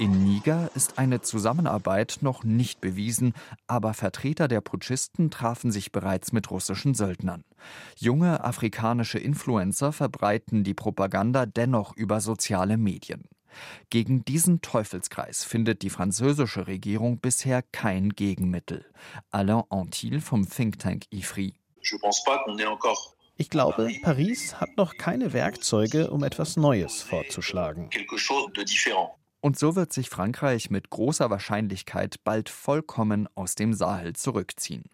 In 0.00 0.24
Niger 0.24 0.70
ist 0.74 0.98
eine 0.98 1.20
Zusammenarbeit 1.20 2.20
noch 2.22 2.42
nicht 2.42 2.80
bewiesen, 2.80 3.34
aber 3.66 3.92
Vertreter 3.92 4.48
der 4.48 4.62
Putschisten 4.62 5.30
trafen 5.30 5.70
sich 5.70 5.92
bereits 5.92 6.32
mit 6.32 6.50
russischen 6.50 6.94
Söldnern. 6.94 7.44
Junge 7.98 8.42
afrikanische 8.42 9.18
Influencer 9.18 9.92
verbreiten 9.92 10.64
die 10.64 10.72
Propaganda 10.72 11.44
dennoch 11.44 11.94
über 11.94 12.22
soziale 12.22 12.78
Medien. 12.78 13.28
Gegen 13.90 14.24
diesen 14.24 14.62
Teufelskreis 14.62 15.44
findet 15.44 15.82
die 15.82 15.90
französische 15.90 16.66
Regierung 16.66 17.18
bisher 17.18 17.60
kein 17.60 18.08
Gegenmittel. 18.08 18.86
Alain 19.30 19.64
Antil 19.68 20.22
vom 20.22 20.48
Think 20.48 20.78
Tank 20.78 21.04
IFRI. 21.10 21.52
Ich 23.36 23.50
glaube, 23.50 23.90
Paris 24.02 24.58
hat 24.58 24.78
noch 24.78 24.96
keine 24.96 25.34
Werkzeuge, 25.34 26.10
um 26.10 26.24
etwas 26.24 26.56
Neues 26.56 27.02
vorzuschlagen. 27.02 27.90
Und 29.40 29.58
so 29.58 29.74
wird 29.74 29.92
sich 29.92 30.10
Frankreich 30.10 30.70
mit 30.70 30.90
großer 30.90 31.30
Wahrscheinlichkeit 31.30 32.22
bald 32.24 32.50
vollkommen 32.50 33.26
aus 33.34 33.54
dem 33.54 33.72
Sahel 33.72 34.14
zurückziehen. 34.14 34.84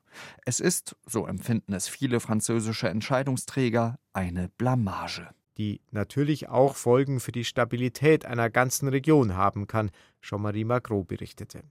Es 0.45 0.61
ist, 0.61 0.97
so 1.05 1.27
empfinden 1.27 1.73
es 1.73 1.89
viele 1.89 2.21
französische 2.21 2.89
Entscheidungsträger, 2.89 3.99
eine 4.13 4.49
Blamage. 4.57 5.29
Die 5.59 5.81
natürlich 5.91 6.49
auch 6.49 6.77
Folgen 6.77 7.19
für 7.19 7.33
die 7.33 7.45
Stabilität 7.45 8.25
einer 8.25 8.51
ganzen 8.51 8.89
Region 8.89 9.35
haben 9.35 9.67
kann, 9.67 9.91
Jean-Marie 10.21 10.65
Macron 10.65 11.07
berichtete. 11.07 11.65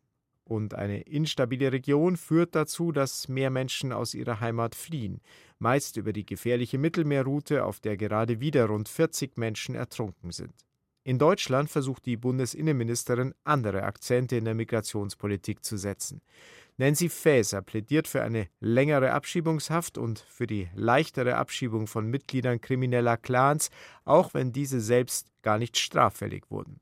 Und 0.44 0.74
eine 0.76 1.02
instabile 1.02 1.72
Region 1.72 2.18
führt 2.18 2.56
dazu, 2.56 2.92
dass 2.92 3.28
mehr 3.28 3.50
Menschen 3.50 3.92
aus 3.92 4.14
ihrer 4.14 4.42
Heimat 4.42 4.76
fliehen, 4.76 5.22
meist 5.60 5.98
über 5.98 6.14
die 6.14 6.26
gefährliche 6.26 6.78
Mittelmeerroute, 6.78 7.64
auf 7.64 7.80
der 7.80 7.98
gerade 7.98 8.40
wieder 8.40 8.68
rund 8.68 8.90
40 8.90 9.38
Menschen 9.38 9.76
ertrunken 9.76 10.32
sind. 10.32 10.54
In 11.08 11.20
Deutschland 11.20 11.70
versucht 11.70 12.08
die 12.08 12.18
Bundesinnenministerin 12.18 13.36
andere 13.44 13.84
Akzente 13.84 14.38
in 14.38 14.46
der 14.46 14.56
Migrationspolitik 14.56 15.64
zu 15.64 15.78
setzen. 15.78 16.24
Nancy 16.78 17.10
Faeser 17.10 17.62
plädiert 17.62 18.08
für 18.08 18.24
eine 18.24 18.48
längere 18.60 19.12
Abschiebungshaft 19.12 20.00
und 20.00 20.18
für 20.18 20.48
die 20.48 20.68
leichtere 20.74 21.36
Abschiebung 21.36 21.86
von 21.86 22.08
Mitgliedern 22.10 22.60
krimineller 22.60 23.18
Clans, 23.18 23.70
auch 24.04 24.34
wenn 24.34 24.52
diese 24.52 24.82
selbst 24.82 25.28
gar 25.44 25.60
nicht 25.60 25.78
straffällig 25.78 26.50
wurden. 26.50 26.80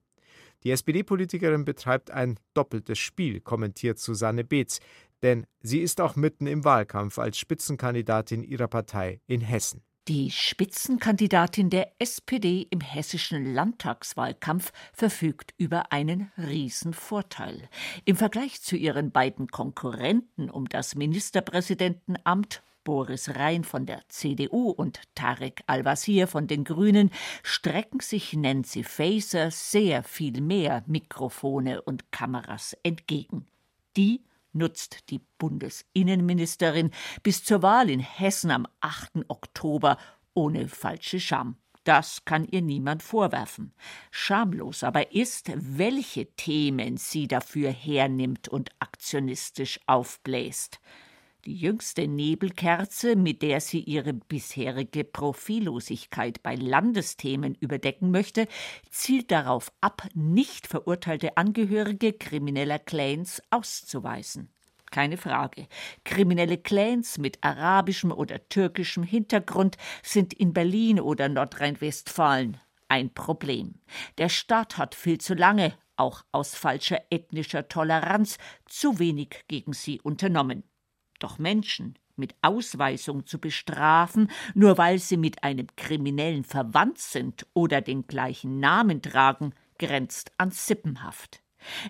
Die 0.64 0.72
SPD-Politikerin 0.72 1.66
betreibt 1.66 2.10
ein 2.10 2.40
doppeltes 2.54 3.00
Spiel, 3.00 3.42
kommentiert 3.42 4.00
Susanne 4.00 4.46
Beetz, 4.46 4.80
denn 5.22 5.46
sie 5.60 5.80
ist 5.80 6.00
auch 6.00 6.16
mitten 6.16 6.48
im 6.48 6.64
Wahlkampf 6.64 7.20
als 7.20 7.38
Spitzenkandidatin 7.38 8.42
ihrer 8.42 8.70
Partei 8.70 9.20
in 9.28 9.42
Hessen. 9.42 9.84
Die 10.10 10.32
Spitzenkandidatin 10.32 11.70
der 11.70 11.94
SPD 11.98 12.68
im 12.70 12.82
hessischen 12.82 13.54
Landtagswahlkampf 13.54 14.74
verfügt 14.92 15.54
über 15.58 15.94
einen 15.94 16.30
Riesenvorteil. 16.38 17.70
Im 18.04 18.18
Vergleich 18.18 18.62
zu 18.62 18.76
ihren 18.76 19.12
beiden 19.12 19.48
Konkurrenten 19.48 20.50
um 20.50 20.68
das 20.68 20.96
Ministerpräsidentenamt 20.96 22.64
Boris 22.84 23.34
Rhein 23.38 23.64
von 23.64 23.86
der 23.86 24.02
CDU 24.10 24.72
und 24.72 25.00
Tarek 25.16 25.64
Al-Wazir 25.68 26.28
von 26.28 26.48
den 26.48 26.66
Grünen 26.66 27.10
strecken 27.42 28.02
sich 28.02 28.34
Nancy 28.34 28.84
Faeser 28.84 29.52
sehr 29.52 30.04
viel 30.04 30.42
mehr 30.42 30.84
Mikrofone 30.86 31.82
und 31.82 32.12
Kameras 32.12 32.76
entgegen. 32.84 33.46
Die 33.96 34.22
nutzt 34.54 35.10
die 35.10 35.22
Bundesinnenministerin 35.38 36.92
bis 37.22 37.44
zur 37.44 37.62
Wahl 37.62 37.90
in 37.90 38.00
Hessen 38.00 38.52
am 38.52 38.68
8. 38.82 39.26
Oktober 39.28 39.98
ohne 40.34 40.68
falsche 40.68 41.20
Scham. 41.20 41.58
Das 41.84 42.24
kann 42.24 42.46
ihr 42.46 42.62
niemand 42.62 43.04
vorwerfen. 43.04 43.74
Schamlos 44.10 44.84
aber 44.84 45.14
ist, 45.14 45.52
welche 45.56 46.28
Themen 46.36 46.98
sie 46.98 47.28
dafür 47.28 47.72
hernimmt 47.72 48.48
und 48.48 48.70
aktionistisch 48.80 49.80
aufbläst. 49.86 50.80
Die 51.46 51.58
jüngste 51.58 52.08
Nebelkerze, 52.08 53.18
mit 53.18 53.42
der 53.42 53.60
sie 53.60 53.82
ihre 53.82 54.14
bisherige 54.14 55.04
Profillosigkeit 55.04 56.42
bei 56.42 56.56
Landesthemen 56.56 57.56
überdecken 57.56 58.12
möchte, 58.12 58.48
zielt 58.90 59.30
darauf 59.30 59.70
ab, 59.82 60.08
nicht 60.14 60.68
verurteilte 60.68 61.36
Angehörige 61.36 62.14
krimineller 62.14 62.80
Clans 62.80 63.42
auszuweisen. 63.50 64.54
Keine 64.90 65.18
Frage. 65.18 65.68
Kriminelle 66.06 66.58
Clans 66.58 67.18
mit 67.18 67.40
arabischem 67.44 68.14
oder 68.14 68.48
türkischem 68.48 69.04
Hintergrund 69.04 69.76
sind 70.02 70.34
in 70.34 70.54
Berlin 70.54 71.02
oder 71.02 71.28
Nordrhein-Westfalen 71.28 72.58
ein 72.88 73.14
Problem. 73.14 73.82
Der 74.18 74.30
Staat 74.30 74.78
hat 74.78 74.94
viel 74.96 75.18
zu 75.18 75.34
lange, 75.34 75.74
auch 75.96 76.24
aus 76.32 76.56
falscher 76.56 77.02
ethnischer 77.10 77.68
Toleranz, 77.68 78.38
zu 78.66 79.00
wenig 79.00 79.44
gegen 79.48 79.74
sie 79.74 80.00
unternommen. 80.00 80.64
Doch 81.24 81.40
Menschen 81.40 81.98
mit 82.18 82.36
Ausweisung 82.42 83.26
zu 83.26 83.40
bestrafen, 83.40 84.30
nur 84.56 84.78
weil 84.78 85.00
sie 85.00 85.16
mit 85.16 85.42
einem 85.42 85.68
Kriminellen 85.78 86.44
verwandt 86.44 87.00
sind 87.00 87.48
oder 87.54 87.80
den 87.80 88.08
gleichen 88.08 88.60
Namen 88.60 89.02
tragen, 89.02 89.54
grenzt 89.80 90.34
an 90.38 90.52
Sippenhaft. 90.52 91.42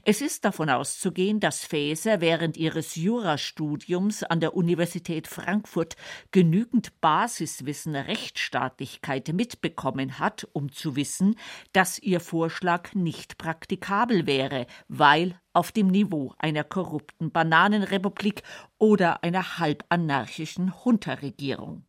Es 0.05 0.21
ist 0.21 0.45
davon 0.45 0.69
auszugehen, 0.69 1.39
dass 1.39 1.65
Faeser 1.65 2.21
während 2.21 2.57
ihres 2.57 2.95
Jurastudiums 2.95 4.21
an 4.21 4.39
der 4.39 4.55
Universität 4.55 5.27
Frankfurt 5.27 5.95
genügend 6.29 7.01
Basiswissen 7.01 7.95
Rechtsstaatlichkeit 7.95 9.33
mitbekommen 9.33 10.19
hat, 10.19 10.47
um 10.53 10.71
zu 10.71 10.95
wissen, 10.95 11.37
dass 11.71 11.97
ihr 11.97 12.19
Vorschlag 12.19 12.93
nicht 12.93 13.39
praktikabel 13.39 14.27
wäre, 14.27 14.67
weil 14.87 15.39
auf 15.53 15.71
dem 15.71 15.87
Niveau 15.87 16.33
einer 16.37 16.63
korrupten 16.63 17.31
Bananenrepublik 17.31 18.43
oder 18.77 19.23
einer 19.23 19.59
halbanarchischen 19.59 20.73
Junta-Regierung. 20.83 21.85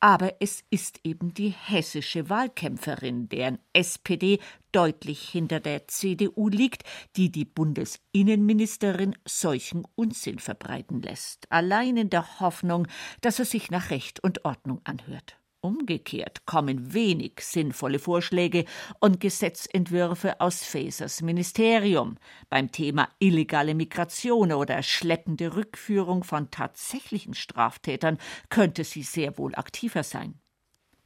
Aber 0.00 0.34
es 0.40 0.62
ist 0.70 1.00
eben 1.02 1.34
die 1.34 1.48
hessische 1.48 2.30
Wahlkämpferin, 2.30 3.28
deren 3.28 3.58
SPD 3.72 4.38
deutlich 4.70 5.28
hinter 5.28 5.58
der 5.58 5.88
CDU 5.88 6.48
liegt, 6.48 6.84
die 7.16 7.32
die 7.32 7.44
Bundesinnenministerin 7.44 9.16
solchen 9.26 9.84
Unsinn 9.96 10.38
verbreiten 10.38 11.02
lässt, 11.02 11.50
allein 11.50 11.96
in 11.96 12.10
der 12.10 12.40
Hoffnung, 12.40 12.86
dass 13.20 13.40
er 13.40 13.44
sich 13.44 13.70
nach 13.70 13.90
Recht 13.90 14.22
und 14.22 14.44
Ordnung 14.44 14.80
anhört. 14.84 15.37
Umgekehrt 15.60 16.46
kommen 16.46 16.94
wenig 16.94 17.40
sinnvolle 17.40 17.98
Vorschläge 17.98 18.64
und 19.00 19.18
Gesetzentwürfe 19.18 20.40
aus 20.40 20.62
Fasers 20.62 21.20
Ministerium. 21.20 22.16
Beim 22.48 22.70
Thema 22.70 23.08
illegale 23.18 23.74
Migration 23.74 24.52
oder 24.52 24.84
schleppende 24.84 25.56
Rückführung 25.56 26.22
von 26.22 26.52
tatsächlichen 26.52 27.34
Straftätern 27.34 28.18
könnte 28.50 28.84
sie 28.84 29.02
sehr 29.02 29.36
wohl 29.36 29.56
aktiver 29.56 30.04
sein. 30.04 30.40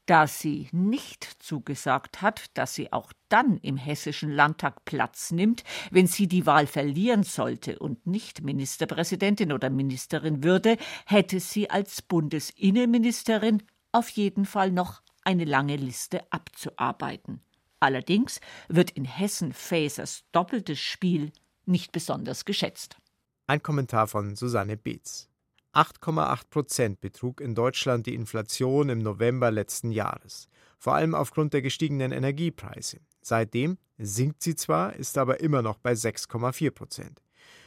Da 0.04 0.26
sie 0.26 0.68
nicht 0.72 1.24
zugesagt 1.38 2.20
hat, 2.20 2.46
dass 2.54 2.74
sie 2.74 2.92
auch 2.92 3.12
dann 3.30 3.56
im 3.58 3.78
hessischen 3.78 4.32
Landtag 4.32 4.84
Platz 4.84 5.30
nimmt, 5.30 5.64
wenn 5.90 6.06
sie 6.06 6.26
die 6.26 6.44
Wahl 6.44 6.66
verlieren 6.66 7.22
sollte 7.22 7.78
und 7.78 8.06
nicht 8.06 8.42
Ministerpräsidentin 8.42 9.52
oder 9.52 9.70
Ministerin 9.70 10.44
würde, 10.44 10.76
hätte 11.06 11.40
sie 11.40 11.70
als 11.70 12.02
Bundesinnenministerin 12.02 13.62
auf 13.92 14.08
jeden 14.10 14.46
Fall 14.46 14.72
noch 14.72 15.02
eine 15.24 15.44
lange 15.44 15.76
Liste 15.76 16.20
abzuarbeiten. 16.30 17.40
Allerdings 17.80 18.40
wird 18.68 18.90
in 18.90 19.04
Hessen 19.04 19.52
Fasers 19.52 20.24
doppeltes 20.32 20.78
Spiel 20.78 21.32
nicht 21.66 21.92
besonders 21.92 22.44
geschätzt. 22.44 22.96
Ein 23.46 23.62
Kommentar 23.62 24.06
von 24.06 24.36
Susanne 24.36 24.76
Beetz. 24.76 25.28
8,8 25.74 26.50
Prozent 26.50 27.00
betrug 27.00 27.40
in 27.40 27.54
Deutschland 27.54 28.06
die 28.06 28.14
Inflation 28.14 28.88
im 28.88 28.98
November 28.98 29.50
letzten 29.50 29.90
Jahres, 29.90 30.48
vor 30.78 30.94
allem 30.94 31.14
aufgrund 31.14 31.54
der 31.54 31.62
gestiegenen 31.62 32.12
Energiepreise. 32.12 32.98
Seitdem 33.22 33.78
sinkt 33.98 34.42
sie 34.42 34.54
zwar, 34.54 34.94
ist 34.94 35.16
aber 35.16 35.40
immer 35.40 35.62
noch 35.62 35.78
bei 35.78 35.92
6,4 35.92 36.70
Prozent. 36.72 37.22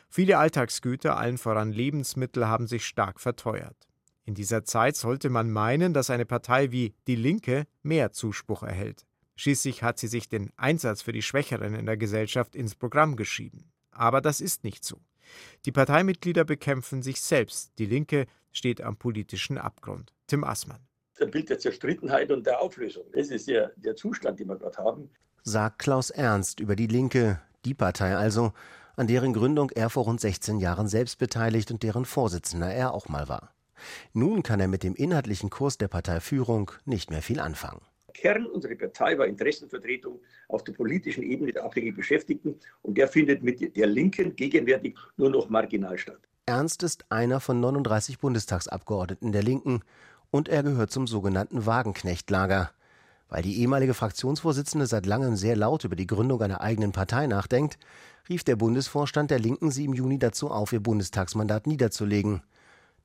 Viele 0.07 0.37
Alltagsgüter, 0.37 1.17
allen 1.17 1.37
voran 1.37 1.73
Lebensmittel, 1.73 2.47
haben 2.47 2.67
sich 2.67 2.85
stark 2.85 3.19
verteuert. 3.19 3.87
In 4.25 4.33
dieser 4.33 4.63
Zeit 4.63 4.95
sollte 4.95 5.29
man 5.29 5.51
meinen, 5.51 5.93
dass 5.93 6.09
eine 6.09 6.25
Partei 6.25 6.71
wie 6.71 6.95
Die 7.05 7.15
Linke 7.15 7.67
mehr 7.83 8.11
Zuspruch 8.11 8.63
erhält. 8.63 9.05
Schließlich 9.35 9.83
hat 9.83 9.99
sie 9.99 10.07
sich 10.07 10.29
den 10.29 10.51
Einsatz 10.57 11.01
für 11.01 11.11
die 11.11 11.21
Schwächeren 11.21 11.75
in 11.75 11.85
der 11.85 11.97
Gesellschaft 11.97 12.55
ins 12.55 12.73
Programm 12.73 13.17
geschrieben. 13.17 13.71
Aber 13.91 14.21
das 14.21 14.41
ist 14.41 14.63
nicht 14.63 14.83
so. 14.83 14.99
Die 15.65 15.71
Parteimitglieder 15.71 16.43
bekämpfen 16.43 17.03
sich 17.03 17.21
selbst. 17.21 17.77
Die 17.77 17.85
Linke 17.85 18.25
steht 18.51 18.81
am 18.81 18.97
politischen 18.97 19.57
Abgrund. 19.57 20.13
Tim 20.27 20.43
Assmann. 20.43 20.79
Das 21.17 21.29
Bild 21.29 21.49
der 21.49 21.59
Zerstrittenheit 21.59 22.31
und 22.31 22.45
der 22.45 22.59
Auflösung. 22.59 23.05
Das 23.13 23.29
ist 23.29 23.47
ja 23.47 23.69
der 23.75 23.95
Zustand, 23.95 24.39
den 24.39 24.47
wir 24.47 24.57
gerade 24.57 24.77
haben. 24.77 25.09
Sagt 25.43 25.79
Klaus 25.79 26.09
Ernst 26.09 26.59
über 26.59 26.75
die 26.75 26.87
Linke, 26.87 27.41
die 27.63 27.73
Partei 27.73 28.15
also, 28.15 28.53
an 28.95 29.07
deren 29.07 29.33
Gründung 29.33 29.69
er 29.71 29.89
vor 29.89 30.05
rund 30.05 30.19
16 30.19 30.59
Jahren 30.59 30.87
selbst 30.87 31.17
beteiligt 31.19 31.71
und 31.71 31.83
deren 31.83 32.05
Vorsitzender 32.05 32.73
er 32.73 32.93
auch 32.93 33.09
mal 33.09 33.27
war. 33.27 33.53
Nun 34.13 34.43
kann 34.43 34.59
er 34.59 34.67
mit 34.67 34.83
dem 34.83 34.95
inhaltlichen 34.95 35.49
Kurs 35.49 35.77
der 35.77 35.87
Parteiführung 35.87 36.71
nicht 36.85 37.09
mehr 37.11 37.21
viel 37.21 37.39
anfangen. 37.39 37.81
Kern 38.13 38.45
unserer 38.45 38.75
Partei 38.75 39.17
war 39.17 39.27
Interessenvertretung 39.27 40.19
auf 40.47 40.63
der 40.63 40.73
politischen 40.73 41.23
Ebene 41.23 41.51
der 41.51 41.65
abhängig 41.65 41.95
Beschäftigten 41.95 42.55
und 42.81 42.97
der 42.97 43.07
findet 43.07 43.43
mit 43.43 43.75
der 43.75 43.87
Linken 43.87 44.35
gegenwärtig 44.35 44.95
nur 45.17 45.29
noch 45.29 45.49
marginal 45.49 45.97
statt. 45.97 46.19
Ernst 46.45 46.83
ist 46.83 47.05
einer 47.09 47.39
von 47.39 47.59
39 47.59 48.19
Bundestagsabgeordneten 48.19 49.31
der 49.31 49.43
Linken 49.43 49.81
und 50.31 50.47
er 50.47 50.63
gehört 50.63 50.91
zum 50.91 51.07
sogenannten 51.07 51.65
Wagenknechtlager. 51.65 52.71
Weil 53.29 53.41
die 53.41 53.59
ehemalige 53.59 53.93
Fraktionsvorsitzende 53.93 54.85
seit 54.85 55.05
langem 55.05 55.35
sehr 55.35 55.55
laut 55.55 55.83
über 55.83 55.95
die 55.95 56.07
Gründung 56.07 56.41
einer 56.41 56.61
eigenen 56.61 56.91
Partei 56.91 57.25
nachdenkt, 57.25 57.79
rief 58.29 58.43
der 58.43 58.55
Bundesvorstand 58.55 59.31
der 59.31 59.39
Linken 59.39 59.71
sie 59.71 59.85
im 59.85 59.93
Juni 59.93 60.19
dazu 60.19 60.51
auf, 60.51 60.71
ihr 60.71 60.79
Bundestagsmandat 60.79 61.67
niederzulegen. 61.67 62.43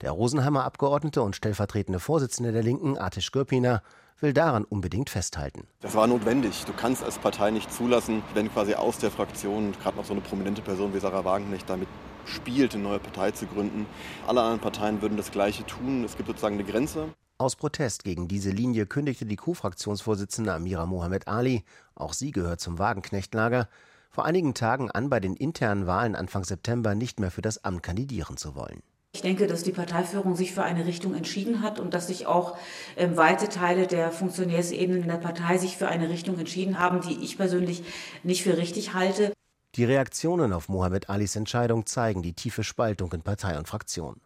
Der 0.01 0.13
Rosenheimer 0.13 0.65
Abgeordnete 0.65 1.21
und 1.21 1.37
stellvertretende 1.37 2.01
Vorsitzende 2.01 2.53
der 2.53 2.63
Linken, 2.63 2.97
Artisch 2.97 3.33
Gürpiner, 3.33 3.83
will 4.19 4.33
daran 4.33 4.65
unbedingt 4.65 5.11
festhalten. 5.11 5.67
Das 5.81 5.95
war 5.95 6.07
notwendig. 6.07 6.65
Du 6.65 6.73
kannst 6.73 7.05
als 7.05 7.19
Partei 7.19 7.51
nicht 7.51 7.71
zulassen, 7.71 8.23
wenn 8.33 8.51
quasi 8.51 8.75
aus 8.75 8.97
der 8.97 9.11
Fraktion 9.11 9.73
gerade 9.73 9.99
noch 9.99 10.07
so 10.07 10.13
eine 10.13 10.23
prominente 10.23 10.63
Person 10.63 10.95
wie 10.95 11.01
Sarah 11.01 11.27
Wagenknecht 11.27 11.69
damit 11.69 11.89
spielt, 12.25 12.75
eine 12.75 12.83
neue 12.83 12.99
Partei 12.99 13.33
zu 13.33 13.47
gründen. 13.47 13.85
Alle 14.27 14.41
anderen 14.41 14.61
Parteien 14.61 15.03
würden 15.03 15.19
das 15.19 15.31
Gleiche 15.33 15.67
tun. 15.67 16.05
Es 16.05 16.17
gibt 16.17 16.29
sozusagen 16.29 16.55
eine 16.55 16.65
Grenze. 16.65 17.09
Aus 17.37 17.57
Protest 17.57 18.05
gegen 18.05 18.27
diese 18.27 18.51
Linie 18.51 18.87
kündigte 18.87 19.27
die 19.27 19.37
Co-Fraktionsvorsitzende 19.37 20.53
Amira 20.53 20.87
Mohamed 20.87 21.29
Ali, 21.29 21.65
auch 21.95 22.15
sie 22.15 22.31
gehört 22.31 22.61
zum 22.61 22.79
Wagenknechtlager, 22.79 23.69
vor 24.11 24.25
einigen 24.25 24.55
Tagen 24.55 24.91
an, 24.91 25.09
bei 25.09 25.21
den 25.21 25.37
internen 25.37 25.87
Wahlen 25.87 26.17
Anfang 26.17 26.45
September 26.45 26.95
nicht 26.95 27.21
mehr 27.21 27.31
für 27.31 27.43
das 27.43 27.65
Amt 27.65 27.83
kandidieren 27.83 28.37
zu 28.37 28.55
wollen. 28.55 28.83
Ich 29.12 29.23
denke, 29.23 29.49
dass 29.49 29.64
die 29.64 29.73
Parteiführung 29.73 30.37
sich 30.37 30.53
für 30.53 30.62
eine 30.62 30.87
Richtung 30.87 31.14
entschieden 31.14 31.62
hat 31.62 31.81
und 31.81 31.94
dass 31.94 32.07
sich 32.07 32.27
auch 32.27 32.57
ähm, 32.96 33.16
weite 33.16 33.49
Teile 33.49 33.88
der 33.88 34.12
Funktionärsebenen 34.12 35.03
in 35.03 35.09
der 35.09 35.16
Partei 35.16 35.59
sich 35.59 35.77
für 35.77 35.88
eine 35.88 36.09
Richtung 36.09 36.38
entschieden 36.38 36.79
haben, 36.79 37.01
die 37.01 37.25
ich 37.25 37.37
persönlich 37.37 37.83
nicht 38.23 38.44
für 38.44 38.57
richtig 38.57 38.94
halte. 38.94 39.33
Die 39.75 39.85
Reaktionen 39.85 40.53
auf 40.53 40.68
Mohammed 40.68 41.11
Alis 41.11 41.35
Entscheidung 41.35 41.87
zeigen 41.87 42.23
die 42.23 42.35
tiefe 42.35 42.62
Spaltung 42.62 43.12
in 43.12 43.23
Partei 43.23 43.59
und 43.59 43.68
Fraktion. 43.68 44.20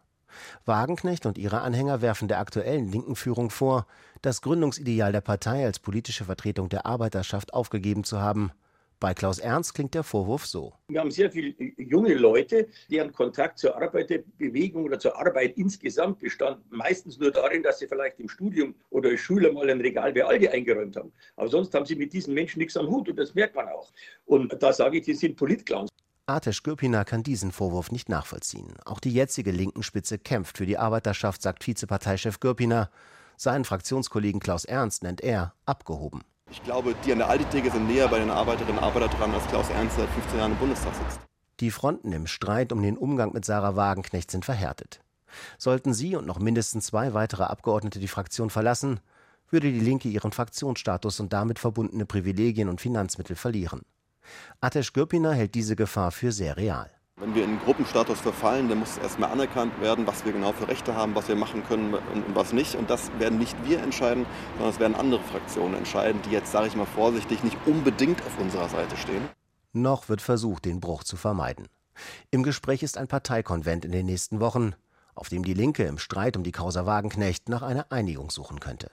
Wagenknecht 0.65 1.25
und 1.25 1.37
ihre 1.37 1.61
Anhänger 1.61 2.01
werfen 2.01 2.27
der 2.27 2.39
aktuellen 2.39 2.91
linken 2.91 3.15
Führung 3.15 3.49
vor, 3.49 3.87
das 4.21 4.41
Gründungsideal 4.41 5.11
der 5.11 5.21
Partei 5.21 5.65
als 5.65 5.79
politische 5.79 6.25
Vertretung 6.25 6.69
der 6.69 6.85
Arbeiterschaft 6.85 7.53
aufgegeben 7.53 8.03
zu 8.03 8.21
haben 8.21 8.51
bei 8.99 9.13
Klaus 9.13 9.39
Ernst 9.39 9.73
klingt 9.73 9.93
der 9.93 10.03
Vorwurf 10.03 10.45
so. 10.45 10.73
Wir 10.87 10.99
haben 10.99 11.11
sehr 11.11 11.31
viele 11.31 11.53
junge 11.77 12.13
Leute, 12.13 12.67
deren 12.89 13.11
Kontakt 13.11 13.59
zur 13.59 13.75
Arbeiterbewegung 13.75 14.83
oder 14.85 14.99
zur 14.99 15.17
Arbeit 15.17 15.57
insgesamt 15.57 16.19
bestand 16.19 16.59
meistens 16.71 17.17
nur 17.17 17.31
darin, 17.31 17.63
dass 17.63 17.79
sie 17.79 17.87
vielleicht 17.87 18.19
im 18.19 18.29
Studium 18.29 18.75
oder 18.89 19.09
als 19.09 19.19
Schüler 19.19 19.51
mal 19.51 19.69
ein 19.69 19.81
Regal 19.81 20.13
bei 20.13 20.25
Aldi 20.25 20.47
eingeräumt 20.47 20.95
haben. 20.95 21.11
Aber 21.35 21.47
sonst 21.47 21.73
haben 21.73 21.85
sie 21.85 21.95
mit 21.95 22.13
diesen 22.13 22.33
Menschen 22.33 22.59
nichts 22.59 22.77
am 22.77 22.87
Hut 22.87 23.09
und 23.09 23.17
das 23.17 23.35
merkt 23.35 23.55
man 23.55 23.67
auch. 23.67 23.91
Und 24.25 24.55
da 24.61 24.73
sage 24.73 24.97
ich, 24.97 25.05
die 25.05 25.13
sind 25.13 25.35
Politclowns. 25.35 25.89
Artesh 26.27 26.63
Gürpina 26.63 27.03
kann 27.03 27.21
diesen 27.21 27.51
Vorwurf 27.51 27.91
nicht 27.91 28.09
nachvollziehen. 28.09 28.73
Auch 28.85 28.99
die 28.99 29.13
jetzige 29.13 29.51
linken 29.51 29.83
Spitze 29.83 30.17
kämpft 30.17 30.57
für 30.57 30.65
die 30.65 30.79
Arbeiterschaft, 30.79 31.41
sagt 31.41 31.67
Vizeparteichef 31.67 32.39
Gürpina. 32.39 32.89
Seinen 33.37 33.65
Fraktionskollegen 33.65 34.39
Klaus 34.39 34.65
Ernst 34.65 35.03
nennt 35.03 35.21
er 35.21 35.53
abgehoben. 35.65 36.23
Ich 36.51 36.63
glaube, 36.63 36.95
die 37.05 37.11
an 37.11 37.17
der 37.17 37.29
Aldi-Theke 37.29 37.71
sind 37.71 37.87
näher 37.87 38.07
bei 38.07 38.19
den 38.19 38.29
Arbeiterinnen 38.29 38.77
und 38.77 38.83
Arbeitern 38.83 39.09
dran, 39.17 39.33
als 39.33 39.47
Klaus 39.47 39.69
Ernst 39.69 39.97
seit 39.97 40.09
15 40.09 40.39
Jahren 40.39 40.51
im 40.51 40.57
Bundestag 40.57 40.93
sitzt. 40.95 41.19
Die 41.59 41.71
Fronten 41.71 42.11
im 42.11 42.27
Streit 42.27 42.71
um 42.71 42.81
den 42.81 42.97
Umgang 42.97 43.33
mit 43.33 43.45
Sarah 43.45 43.75
Wagenknecht 43.75 44.29
sind 44.29 44.45
verhärtet. 44.45 45.01
Sollten 45.57 45.93
sie 45.93 46.15
und 46.15 46.27
noch 46.27 46.39
mindestens 46.39 46.87
zwei 46.87 47.13
weitere 47.13 47.43
Abgeordnete 47.43 47.99
die 47.99 48.07
Fraktion 48.07 48.49
verlassen, 48.49 48.99
würde 49.49 49.71
die 49.71 49.79
Linke 49.79 50.07
ihren 50.07 50.31
Fraktionsstatus 50.31 51.19
und 51.19 51.33
damit 51.33 51.59
verbundene 51.59 52.05
Privilegien 52.05 52.69
und 52.69 52.81
Finanzmittel 52.81 53.35
verlieren. 53.35 53.81
Atesh 54.61 54.93
Gürpiner 54.93 55.33
hält 55.33 55.55
diese 55.55 55.75
Gefahr 55.75 56.11
für 56.11 56.31
sehr 56.31 56.57
real. 56.57 56.91
Wenn 57.17 57.33
wir 57.33 57.45
in 57.45 57.59
Gruppenstatus 57.59 58.19
verfallen, 58.19 58.67
dann 58.67 58.79
muss 58.79 58.97
erstmal 58.97 59.31
anerkannt 59.31 59.79
werden, 59.79 60.05
was 60.05 60.25
wir 60.25 60.33
genau 60.33 60.51
für 60.51 60.67
Rechte 60.67 60.95
haben, 60.95 61.15
was 61.15 61.29
wir 61.29 61.37
machen 61.37 61.63
können 61.63 61.93
und 61.93 62.35
was 62.35 62.51
nicht. 62.51 62.75
Und 62.75 62.89
das 62.89 63.09
werden 63.19 63.39
nicht 63.39 63.55
wir 63.63 63.81
entscheiden, 63.81 64.25
sondern 64.55 64.73
es 64.73 64.79
werden 64.81 64.95
andere 64.95 65.21
Fraktionen 65.21 65.75
entscheiden, 65.75 66.21
die 66.25 66.31
jetzt, 66.31 66.51
sage 66.51 66.67
ich 66.67 66.75
mal 66.75 66.85
vorsichtig, 66.85 67.41
nicht 67.41 67.57
unbedingt 67.65 68.21
auf 68.25 68.37
unserer 68.37 68.67
Seite 68.67 68.97
stehen. 68.97 69.29
Noch 69.71 70.09
wird 70.09 70.21
versucht, 70.21 70.65
den 70.65 70.81
Bruch 70.81 71.05
zu 71.05 71.15
vermeiden. 71.15 71.69
Im 72.31 72.43
Gespräch 72.43 72.83
ist 72.83 72.97
ein 72.97 73.07
Parteikonvent 73.07 73.85
in 73.85 73.93
den 73.93 74.07
nächsten 74.07 74.41
Wochen, 74.41 74.73
auf 75.13 75.29
dem 75.29 75.45
die 75.45 75.53
Linke 75.53 75.85
im 75.85 75.97
Streit 75.97 76.35
um 76.35 76.43
die 76.43 76.51
Causa 76.51 76.85
Wagenknecht 76.85 77.47
nach 77.47 77.61
einer 77.61 77.93
Einigung 77.93 78.29
suchen 78.29 78.59
könnte. 78.59 78.91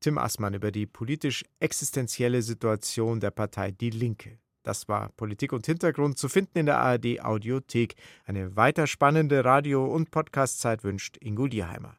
Tim 0.00 0.18
Assmann 0.18 0.54
über 0.54 0.72
die 0.72 0.86
politisch 0.86 1.44
existenzielle 1.60 2.42
Situation 2.42 3.20
der 3.20 3.30
Partei 3.30 3.70
Die 3.70 3.90
Linke. 3.90 4.40
Das 4.64 4.88
war 4.88 5.10
Politik 5.10 5.52
und 5.52 5.66
Hintergrund 5.66 6.18
zu 6.18 6.28
finden 6.28 6.58
in 6.58 6.66
der 6.66 6.78
ARD 6.78 7.20
Audiothek. 7.20 7.94
Eine 8.24 8.56
weiter 8.56 8.86
spannende 8.86 9.44
Radio- 9.44 9.84
und 9.84 10.10
Podcastzeit 10.10 10.82
wünscht 10.82 11.18
Ingo 11.20 11.46
Dierheimer. 11.46 11.96